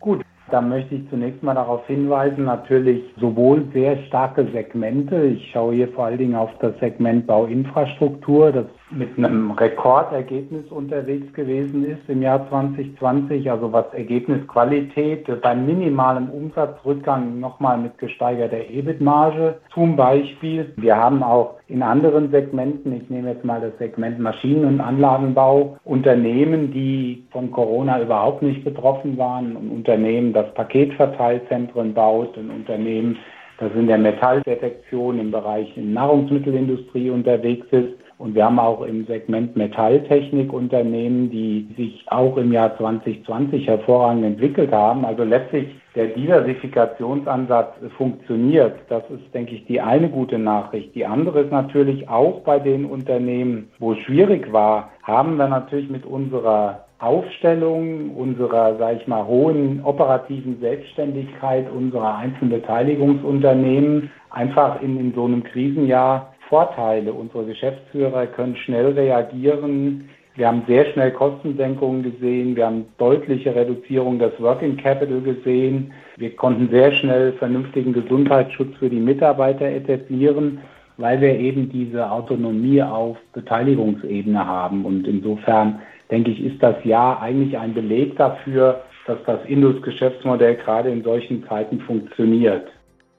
Gut, 0.00 0.24
da 0.50 0.60
möchte 0.60 0.94
ich 0.94 1.10
zunächst 1.10 1.42
mal 1.42 1.54
darauf 1.54 1.86
hinweisen, 1.86 2.44
natürlich 2.44 3.02
sowohl 3.20 3.66
sehr 3.72 4.02
starke 4.06 4.46
Segmente. 4.52 5.26
Ich 5.26 5.50
schaue 5.50 5.74
hier 5.74 5.88
vor 5.88 6.06
allen 6.06 6.18
Dingen 6.18 6.36
auf 6.36 6.50
das 6.60 6.78
Segment 6.78 7.26
Bauinfrastruktur, 7.26 8.52
das 8.52 8.66
mit 8.90 9.18
einem 9.18 9.50
Rekordergebnis 9.50 10.70
unterwegs 10.70 11.32
gewesen 11.32 11.84
ist 11.84 12.08
im 12.08 12.22
Jahr 12.22 12.48
2020, 12.48 13.50
also 13.50 13.72
was 13.72 13.86
Ergebnisqualität 13.92 15.26
bei 15.42 15.54
minimalem 15.56 16.30
Umsatzrückgang 16.30 17.40
nochmal 17.40 17.78
mit 17.78 17.98
gesteigerter 17.98 18.70
EBIT-Marge 18.70 19.58
zum 19.74 19.96
Beispiel. 19.96 20.72
Wir 20.76 20.96
haben 20.96 21.22
auch 21.24 21.56
in 21.66 21.82
anderen 21.82 22.30
Segmenten, 22.30 22.92
ich 22.92 23.10
nehme 23.10 23.30
jetzt 23.30 23.44
mal 23.44 23.60
das 23.60 23.76
Segment 23.78 24.20
Maschinen- 24.20 24.64
und 24.64 24.80
Anlagenbau, 24.80 25.78
Unternehmen, 25.84 26.70
die 26.70 27.24
von 27.32 27.50
Corona 27.50 28.00
überhaupt 28.00 28.42
nicht 28.42 28.64
betroffen 28.64 29.18
waren, 29.18 29.56
ein 29.56 29.70
Unternehmen, 29.70 30.32
das 30.32 30.52
Paketverteilzentren 30.54 31.92
baut, 31.92 32.38
ein 32.38 32.50
Unternehmen, 32.50 33.18
das 33.58 33.72
in 33.74 33.88
der 33.88 33.98
Metalldetektion 33.98 35.18
im 35.18 35.32
Bereich 35.32 35.72
Nahrungsmittelindustrie 35.76 37.10
unterwegs 37.10 37.66
ist 37.72 38.05
und 38.18 38.34
wir 38.34 38.46
haben 38.46 38.58
auch 38.58 38.80
im 38.82 39.04
Segment 39.06 39.56
Metalltechnik 39.56 40.52
Unternehmen, 40.52 41.30
die 41.30 41.68
sich 41.76 42.04
auch 42.06 42.38
im 42.38 42.50
Jahr 42.50 42.76
2020 42.78 43.66
hervorragend 43.66 44.24
entwickelt 44.24 44.72
haben. 44.72 45.04
Also 45.04 45.22
letztlich 45.22 45.68
der 45.94 46.06
Diversifikationsansatz 46.08 47.74
funktioniert. 47.98 48.78
Das 48.88 49.02
ist, 49.10 49.34
denke 49.34 49.54
ich, 49.54 49.66
die 49.66 49.82
eine 49.82 50.08
gute 50.08 50.38
Nachricht. 50.38 50.94
Die 50.94 51.04
andere 51.04 51.40
ist 51.40 51.52
natürlich 51.52 52.08
auch 52.08 52.40
bei 52.40 52.58
den 52.58 52.86
Unternehmen, 52.86 53.70
wo 53.78 53.92
es 53.92 53.98
schwierig 54.00 54.50
war, 54.50 54.90
haben 55.02 55.36
wir 55.36 55.48
natürlich 55.48 55.90
mit 55.90 56.06
unserer 56.06 56.86
Aufstellung 56.98 58.16
unserer, 58.16 58.78
sage 58.78 59.00
ich 59.02 59.06
mal, 59.06 59.26
hohen 59.26 59.84
operativen 59.84 60.58
Selbstständigkeit 60.60 61.70
unserer 61.70 62.16
einzelnen 62.16 62.52
Beteiligungsunternehmen 62.52 64.10
einfach 64.30 64.80
in, 64.80 64.98
in 64.98 65.12
so 65.12 65.26
einem 65.26 65.44
Krisenjahr 65.44 66.34
Vorteile. 66.48 67.12
Unsere 67.12 67.44
Geschäftsführer 67.44 68.26
können 68.26 68.56
schnell 68.56 68.92
reagieren. 68.92 70.08
Wir 70.36 70.48
haben 70.48 70.64
sehr 70.68 70.84
schnell 70.92 71.12
Kostensenkungen 71.12 72.02
gesehen. 72.02 72.56
Wir 72.56 72.66
haben 72.66 72.84
deutliche 72.98 73.54
Reduzierung 73.54 74.18
des 74.18 74.32
Working 74.38 74.76
Capital 74.76 75.22
gesehen. 75.22 75.92
Wir 76.16 76.36
konnten 76.36 76.68
sehr 76.70 76.92
schnell 76.92 77.32
vernünftigen 77.32 77.94
Gesundheitsschutz 77.94 78.76
für 78.78 78.90
die 78.90 79.00
Mitarbeiter 79.00 79.64
etablieren, 79.64 80.58
weil 80.98 81.20
wir 81.22 81.38
eben 81.38 81.70
diese 81.70 82.10
Autonomie 82.10 82.82
auf 82.82 83.16
Beteiligungsebene 83.32 84.46
haben. 84.46 84.84
Und 84.84 85.08
insofern 85.08 85.80
denke 86.10 86.32
ich, 86.32 86.44
ist 86.44 86.62
das 86.62 86.76
Jahr 86.84 87.22
eigentlich 87.22 87.56
ein 87.56 87.72
Beleg 87.72 88.16
dafür, 88.16 88.82
dass 89.06 89.18
das 89.24 89.38
Indus-Geschäftsmodell 89.46 90.56
gerade 90.56 90.90
in 90.90 91.02
solchen 91.02 91.46
Zeiten 91.46 91.80
funktioniert. 91.80 92.66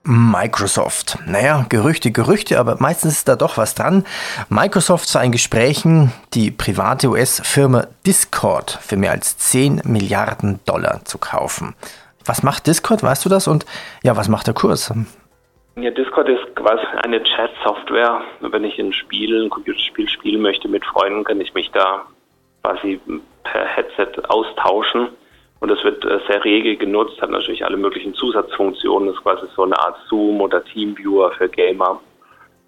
Microsoft. 0.07 1.17
Naja, 1.27 1.65
Gerüchte, 1.67 2.11
Gerüchte, 2.11 2.59
aber 2.59 2.77
meistens 2.79 3.17
ist 3.17 3.27
da 3.27 3.35
doch 3.35 3.57
was 3.57 3.75
dran. 3.75 4.05
Microsoft 4.47 5.09
sei 5.09 5.25
in 5.25 5.33
Gesprächen, 5.33 6.13
die 6.33 6.49
private 6.49 7.09
US-Firma 7.09 7.87
Discord 8.05 8.79
für 8.81 8.95
mehr 8.95 9.11
als 9.11 9.37
10 9.37 9.81
Milliarden 9.83 10.61
Dollar 10.65 11.03
zu 11.03 11.17
kaufen. 11.17 11.75
Was 12.23 12.41
macht 12.41 12.67
Discord, 12.67 13.03
weißt 13.03 13.25
du 13.25 13.29
das? 13.29 13.49
Und 13.49 13.65
ja, 14.01 14.15
was 14.15 14.29
macht 14.29 14.47
der 14.47 14.53
Kurs? 14.53 14.93
Ja, 15.75 15.91
Discord 15.91 16.29
ist 16.29 16.55
quasi 16.55 16.85
eine 17.03 17.21
Chat-Software. 17.21 18.21
Wenn 18.39 18.63
ich 18.63 18.79
ein 18.79 18.93
Spiel, 18.93 19.43
ein 19.43 19.49
Computerspiel 19.49 20.07
spielen 20.07 20.41
möchte 20.41 20.69
mit 20.69 20.85
Freunden, 20.85 21.25
kann 21.25 21.41
ich 21.41 21.53
mich 21.53 21.69
da 21.71 22.03
quasi 22.63 23.01
per 23.43 23.65
Headset 23.65 24.21
austauschen. 24.29 25.09
Und 25.59 25.71
es 25.71 25.83
wird 25.83 26.05
äh, 26.05 26.19
sehr 26.27 26.43
rege 26.43 26.75
genutzt, 26.75 27.21
hat 27.21 27.31
natürlich 27.31 27.65
alle 27.65 27.77
möglichen 27.77 28.13
Zusatzfunktionen. 28.13 29.07
Das 29.07 29.17
ist 29.17 29.23
quasi 29.23 29.47
so 29.55 29.63
eine 29.63 29.77
Art 29.79 29.97
Zoom 30.07 30.41
oder 30.41 30.63
Teamviewer 30.63 31.31
für 31.31 31.49
Gamer. 31.49 31.99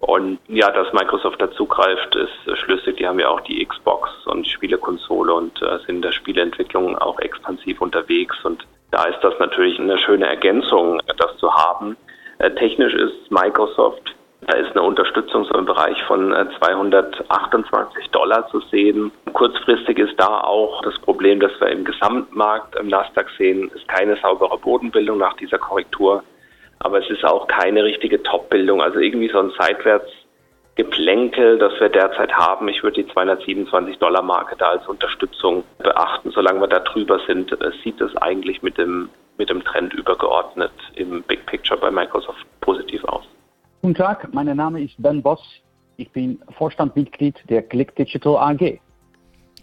Und 0.00 0.38
ja, 0.48 0.70
dass 0.70 0.92
Microsoft 0.94 1.40
dazugreift, 1.40 2.16
ist 2.16 2.58
schlüssig. 2.58 2.96
Die 2.96 3.06
haben 3.06 3.20
ja 3.20 3.28
auch 3.28 3.40
die 3.42 3.64
Xbox 3.64 4.10
und 4.26 4.46
Spielekonsole 4.46 5.32
und 5.32 5.60
äh, 5.62 5.78
sind 5.86 5.96
in 5.96 6.02
der 6.02 6.12
Spieleentwicklung 6.12 6.96
auch 6.98 7.18
expansiv 7.20 7.80
unterwegs. 7.80 8.36
Und 8.44 8.66
da 8.90 9.04
ist 9.04 9.20
das 9.22 9.34
natürlich 9.38 9.78
eine 9.78 9.98
schöne 9.98 10.26
Ergänzung, 10.26 11.00
das 11.18 11.36
zu 11.36 11.52
haben. 11.54 11.96
Äh, 12.38 12.50
technisch 12.52 12.94
ist 12.94 13.30
Microsoft, 13.30 14.14
da 14.50 14.56
ist 14.56 14.72
eine 14.72 14.82
Unterstützung 14.82 15.44
so 15.44 15.54
im 15.54 15.64
Bereich 15.64 16.02
von 16.04 16.34
228 16.58 18.04
äh, 18.04 18.08
Dollar 18.10 18.48
zu 18.48 18.60
sehen. 18.70 19.12
Kurzfristig 19.32 19.98
ist 19.98 20.18
da 20.18 20.40
auch 20.40 20.82
das 20.82 20.98
Problem, 20.98 21.40
dass 21.40 21.52
wir 21.60 21.68
im 21.68 21.84
Gesamtmarkt 21.84 22.76
im 22.76 22.88
Nasdaq 22.88 23.28
sehen, 23.38 23.70
ist 23.74 23.86
keine 23.88 24.16
saubere 24.16 24.58
Bodenbildung 24.58 25.18
nach 25.18 25.34
dieser 25.34 25.58
Korrektur 25.58 26.22
aber 26.80 26.98
es 26.98 27.08
ist 27.10 27.24
auch 27.24 27.46
keine 27.46 27.84
richtige 27.84 28.22
Top-Bildung. 28.22 28.82
Also 28.82 28.98
irgendwie 28.98 29.28
so 29.28 29.38
ein 29.38 29.52
Seitwärtsgeplänkel, 29.58 31.58
das 31.58 31.78
wir 31.78 31.90
derzeit 31.90 32.32
haben. 32.32 32.68
Ich 32.68 32.82
würde 32.82 33.02
die 33.02 33.12
227 33.12 33.98
Dollar 33.98 34.22
Marke 34.22 34.56
da 34.56 34.70
als 34.70 34.88
Unterstützung 34.88 35.62
beachten. 35.78 36.30
Solange 36.30 36.60
wir 36.60 36.68
da 36.68 36.80
drüber 36.80 37.20
sind, 37.26 37.52
äh, 37.52 37.70
sieht 37.84 38.00
es 38.00 38.16
eigentlich 38.16 38.62
mit 38.62 38.78
dem, 38.78 39.10
mit 39.36 39.50
dem 39.50 39.62
Trend 39.62 39.92
übergeordnet 39.92 40.72
im 40.94 41.22
Big 41.22 41.44
Picture 41.46 41.78
bei 41.78 41.90
Microsoft 41.90 42.46
positiv 42.62 43.04
aus. 43.04 43.24
Guten 43.82 43.94
Tag, 43.94 44.28
mein 44.34 44.54
Name 44.54 44.82
ist 44.82 44.94
Ben 44.98 45.22
Boss. 45.22 45.40
Ich 45.96 46.10
bin 46.12 46.38
Vorstandmitglied 46.58 47.34
der 47.48 47.62
Click 47.62 47.96
Digital 47.96 48.36
AG 48.36 48.78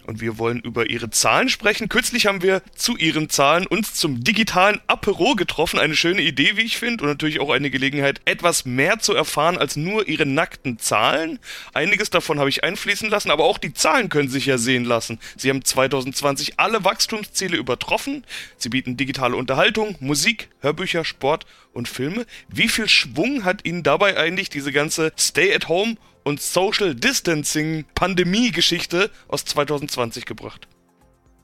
und 0.08 0.22
wir 0.22 0.38
wollen 0.38 0.60
über 0.62 0.90
ihre 0.90 1.10
Zahlen 1.10 1.50
sprechen. 1.50 1.90
Kürzlich 1.90 2.26
haben 2.26 2.42
wir 2.42 2.62
zu 2.76 2.98
ihren 2.98 3.30
Zahlen 3.30 3.68
uns 3.68 3.94
zum 3.94 4.24
digitalen 4.24 4.80
Apero 4.88 5.36
getroffen. 5.36 5.80
Eine 5.80 5.96
schöne 5.96 6.22
Idee, 6.22 6.56
wie 6.56 6.62
ich 6.62 6.78
finde, 6.78 7.04
und 7.04 7.10
natürlich 7.10 7.40
auch 7.40 7.52
eine 7.52 7.70
Gelegenheit, 7.70 8.22
etwas 8.26 8.66
mehr 8.66 9.00
zu 9.00 9.14
erfahren 9.14 9.58
als 9.58 9.76
nur 9.76 10.08
ihre 10.08 10.26
nackten 10.26 10.80
Zahlen. 10.80 11.40
Einiges 11.74 12.10
davon 12.10 12.40
habe 12.40 12.50
ich 12.50 12.64
einfließen 12.64 13.10
lassen, 13.10 13.32
aber 13.32 13.44
auch 13.44 13.58
die 13.58 13.74
Zahlen 13.74 14.10
können 14.10 14.30
sich 14.30 14.46
ja 14.46 14.58
sehen 14.58 14.86
lassen. 14.86 15.20
Sie 15.36 15.50
haben 15.50 15.64
2020 15.64 16.60
alle 16.60 16.84
Wachstumsziele 16.84 17.58
übertroffen. 17.58 18.24
Sie 18.58 18.70
bieten 18.70 18.98
digitale 18.98 19.36
Unterhaltung, 19.36 19.98
Musik, 20.00 20.50
Hörbücher, 20.62 21.04
Sport 21.04 21.46
und 21.74 21.88
Filme. 21.88 22.26
Wie 22.48 22.70
viel 22.70 22.88
Schwung 22.88 23.44
hat 23.44 23.66
Ihnen 23.66 23.84
dabei 23.84 24.18
eigentlich 24.18 24.50
diese 24.50 24.72
ganze 24.72 25.12
Stay-at-Home 25.18 25.98
und 26.28 26.42
Social 26.42 26.94
Distancing 26.94 27.86
Pandemie-Geschichte 27.96 29.10
aus 29.30 29.46
2020 29.46 30.26
gebracht? 30.26 30.68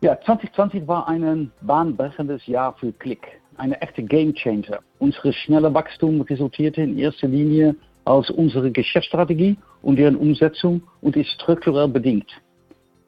Ja, 0.02 0.20
2020 0.20 0.86
war 0.86 1.08
ein 1.08 1.52
bahnbrechendes 1.62 2.46
Jahr 2.48 2.76
für 2.78 2.92
Klick. 2.92 3.26
Eine 3.56 3.82
echte 3.82 4.04
Gamechanger. 4.04 4.80
Unser 5.00 5.32
schnelle 5.32 5.74
Wachstum 5.74 6.20
resultierte 6.20 6.82
in 6.82 7.00
erster 7.00 7.30
Linie 7.30 7.78
aus 8.04 8.30
unserer 8.30 8.70
Geschäftsstrategie 8.72 9.56
und 9.84 9.96
deren 9.96 10.18
Umsetzung 10.18 10.84
und 11.00 11.16
ist 11.16 11.32
strukturell 11.32 11.88
bedingt. 11.88 12.30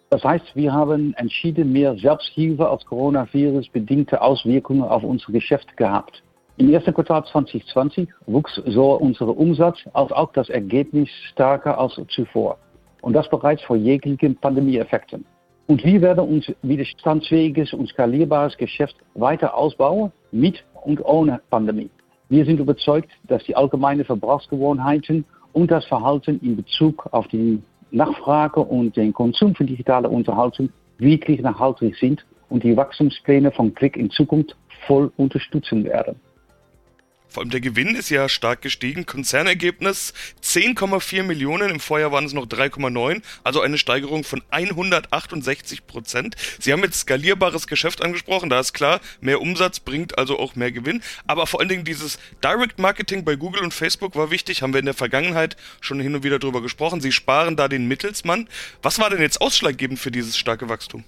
Das 0.09 0.23
heißt, 0.23 0.55
wir 0.55 0.71
haben 0.71 1.13
entschieden 1.15 1.73
mehr 1.73 1.97
Selbsthilfe 1.97 2.69
als 2.69 2.85
Coronavirus 2.85 3.67
bedingte 3.67 4.21
Auswirkungen 4.21 4.83
auf 4.83 5.03
unser 5.03 5.33
Geschäft 5.33 5.75
gehabt. 5.75 6.23
Im 6.57 6.71
ersten 6.71 6.93
Quartal 6.93 7.25
2020 7.25 8.07
wuchs 8.27 8.61
so 8.65 8.93
unser 8.93 9.27
Umsatz 9.27 9.77
als 9.91 10.13
auch 10.13 10.31
das 10.31 10.47
Ergebnis 10.47 11.09
stärker 11.31 11.77
als 11.77 11.99
zuvor. 12.07 12.57
Und 13.01 13.11
das 13.11 13.29
bereits 13.29 13.61
vor 13.63 13.75
jeglichen 13.75 14.37
Pandemieeffekten. 14.37 15.25
Und 15.67 15.83
wir 15.83 16.01
werden 16.01 16.25
unser 16.25 16.53
widerstandsfähiges 16.61 17.73
und 17.73 17.89
skalierbares 17.89 18.55
Geschäft 18.55 18.95
weiter 19.15 19.53
ausbauen, 19.53 20.13
mit 20.31 20.63
und 20.85 21.03
ohne 21.03 21.41
Pandemie. 21.49 21.89
Wir 22.29 22.45
sind 22.45 22.61
überzeugt, 22.61 23.11
dass 23.27 23.43
die 23.43 23.55
allgemeinen 23.55 24.05
Verbrauchsgewohnheiten 24.05 25.25
und 25.51 25.71
das 25.71 25.85
Verhalten 25.85 26.39
in 26.41 26.55
Bezug 26.55 27.05
auf 27.11 27.27
die 27.27 27.61
Nachfrage 27.91 28.61
und 28.61 28.95
den 28.95 29.11
Konsum 29.11 29.55
für 29.55 29.65
digitale 29.65 30.07
Unterhaltung 30.07 30.69
wirklich 30.99 31.41
nachhaltig 31.41 31.97
sind 31.97 32.25
und 32.47 32.63
die 32.63 32.77
Wachstumspläne 32.77 33.51
von 33.51 33.73
Click 33.73 33.97
in 33.97 34.09
Zukunft 34.09 34.55
voll 34.87 35.11
unterstützen 35.17 35.83
werden. 35.83 36.15
Vor 37.35 37.41
allem 37.41 37.49
der 37.49 37.59
Gewinn 37.59 37.95
ist 37.95 38.09
ja 38.09 38.29
stark 38.29 38.61
gestiegen. 38.61 39.05
Konzernergebnis 39.05 40.13
10,4 40.41 41.21
Millionen, 41.23 41.69
im 41.69 41.81
Vorjahr 41.81 42.13
waren 42.13 42.23
es 42.23 42.31
noch 42.31 42.45
3,9, 42.45 43.21
also 43.43 43.59
eine 43.59 43.77
Steigerung 43.77 44.23
von 44.23 44.41
168 44.51 45.85
Prozent. 45.85 46.37
Sie 46.61 46.71
haben 46.71 46.81
jetzt 46.83 47.01
skalierbares 47.01 47.67
Geschäft 47.67 48.01
angesprochen, 48.01 48.49
da 48.49 48.61
ist 48.61 48.71
klar, 48.71 49.01
mehr 49.19 49.41
Umsatz 49.41 49.81
bringt 49.81 50.17
also 50.17 50.39
auch 50.39 50.55
mehr 50.55 50.71
Gewinn. 50.71 51.03
Aber 51.27 51.45
vor 51.45 51.59
allen 51.59 51.67
Dingen 51.67 51.83
dieses 51.83 52.19
Direct 52.41 52.79
Marketing 52.79 53.25
bei 53.25 53.35
Google 53.35 53.63
und 53.63 53.73
Facebook 53.73 54.15
war 54.15 54.31
wichtig, 54.31 54.61
haben 54.61 54.71
wir 54.71 54.79
in 54.79 54.85
der 54.85 54.93
Vergangenheit 54.93 55.57
schon 55.81 55.99
hin 55.99 56.15
und 56.15 56.23
wieder 56.23 56.39
drüber 56.39 56.61
gesprochen. 56.61 57.01
Sie 57.01 57.11
sparen 57.11 57.57
da 57.57 57.67
den 57.67 57.85
Mittelsmann. 57.89 58.47
Was 58.81 58.97
war 58.97 59.09
denn 59.09 59.19
jetzt 59.19 59.41
ausschlaggebend 59.41 59.99
für 59.99 60.09
dieses 60.09 60.37
starke 60.37 60.69
Wachstum? 60.69 61.03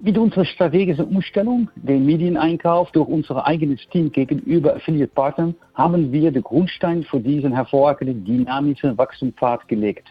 Mit 0.00 0.18
unserer 0.18 0.44
strategischen 0.44 1.06
Umstellung, 1.06 1.70
den 1.76 2.04
Medieneinkauf 2.04 2.90
durch 2.90 3.08
unser 3.08 3.46
eigenes 3.46 3.80
Team 3.88 4.10
gegenüber 4.10 4.74
Affiliate-Partnern, 4.76 5.54
haben 5.74 6.12
wir 6.12 6.30
den 6.30 6.42
Grundstein 6.42 7.04
für 7.04 7.20
diesen 7.20 7.52
hervorragenden 7.52 8.24
dynamischen 8.24 8.98
Wachstumspfad 8.98 9.66
gelegt. 9.68 10.08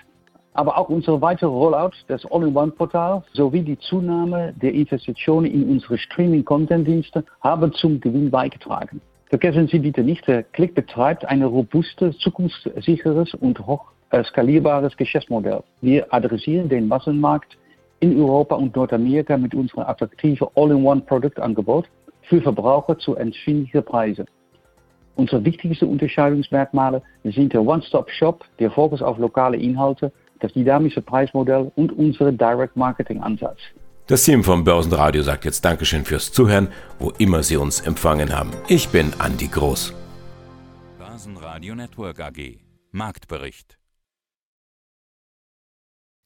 Aber 0.54 0.78
auch 0.78 0.90
unser 0.90 1.22
weiterer 1.22 1.50
Rollout 1.50 1.96
des 2.08 2.26
All-in-One-Portals 2.32 3.26
sowie 3.34 3.62
die 3.62 3.78
Zunahme 3.78 4.54
der 4.62 4.74
Investitionen 4.74 5.52
in 5.52 5.70
unsere 5.70 5.98
Streaming-Content-Dienste 5.98 7.24
haben 7.42 7.74
zum 7.74 8.00
Gewinn 8.00 8.32
beigetragen. 8.32 9.02
Vergessen 9.30 9.68
Sie 9.68 9.80
bitte 9.80 10.02
nicht, 10.02 10.28
der 10.28 10.44
Click 10.44 10.76
betreibt 10.76 11.26
ein 11.26 11.44
robustes, 11.44 12.18
zukunftssicheres 12.20 13.34
und 13.34 13.60
hoch 13.66 13.92
skalierbares 14.24 14.96
Geschäftsmodell. 14.96 15.64
Wir 15.82 16.14
adressieren 16.14 16.70
den 16.70 16.88
Massenmarkt 16.88 17.58
in 18.04 18.20
Europa 18.20 18.56
und 18.56 18.76
Nordamerika 18.76 19.38
mit 19.38 19.56
unserem 19.56 19.84
attraktiven 19.84 20.48
All-in-One-Produktangebot 20.56 21.86
für 22.24 22.42
Verbraucher 22.42 22.98
zu 23.00 23.16
erschwinglichen 23.16 23.84
Preisen. 23.84 24.26
Unsere 25.16 25.46
wichtigsten 25.46 25.86
Unterscheidungsmerkmale 25.86 27.02
sind 27.24 27.54
der 27.54 27.62
One-Stop-Shop, 27.62 28.44
der 28.60 28.72
Fokus 28.72 29.02
auf 29.02 29.18
lokale 29.18 29.58
Inhalte, 29.58 30.12
das 30.42 30.52
dynamische 30.52 31.02
Preismodell 31.02 31.72
und 31.76 31.94
unser 31.94 32.32
Direct-Marketing-Ansatz. 32.34 33.60
Das 34.08 34.24
Team 34.26 34.44
vom 34.44 34.66
Börsenradio 34.66 35.22
sagt 35.22 35.46
jetzt 35.46 35.64
Dankeschön 35.64 36.04
fürs 36.04 36.34
Zuhören, 36.34 36.68
wo 37.00 37.14
immer 37.20 37.42
Sie 37.42 37.56
uns 37.56 37.80
empfangen 37.80 38.38
haben. 38.38 38.52
Ich 38.68 38.90
bin 38.90 39.14
Andi 39.18 39.48
Groß. 39.48 39.94
Börsenradio 41.00 41.74
Network 41.74 42.20
AG. 42.20 42.60
Marktbericht. 42.92 43.78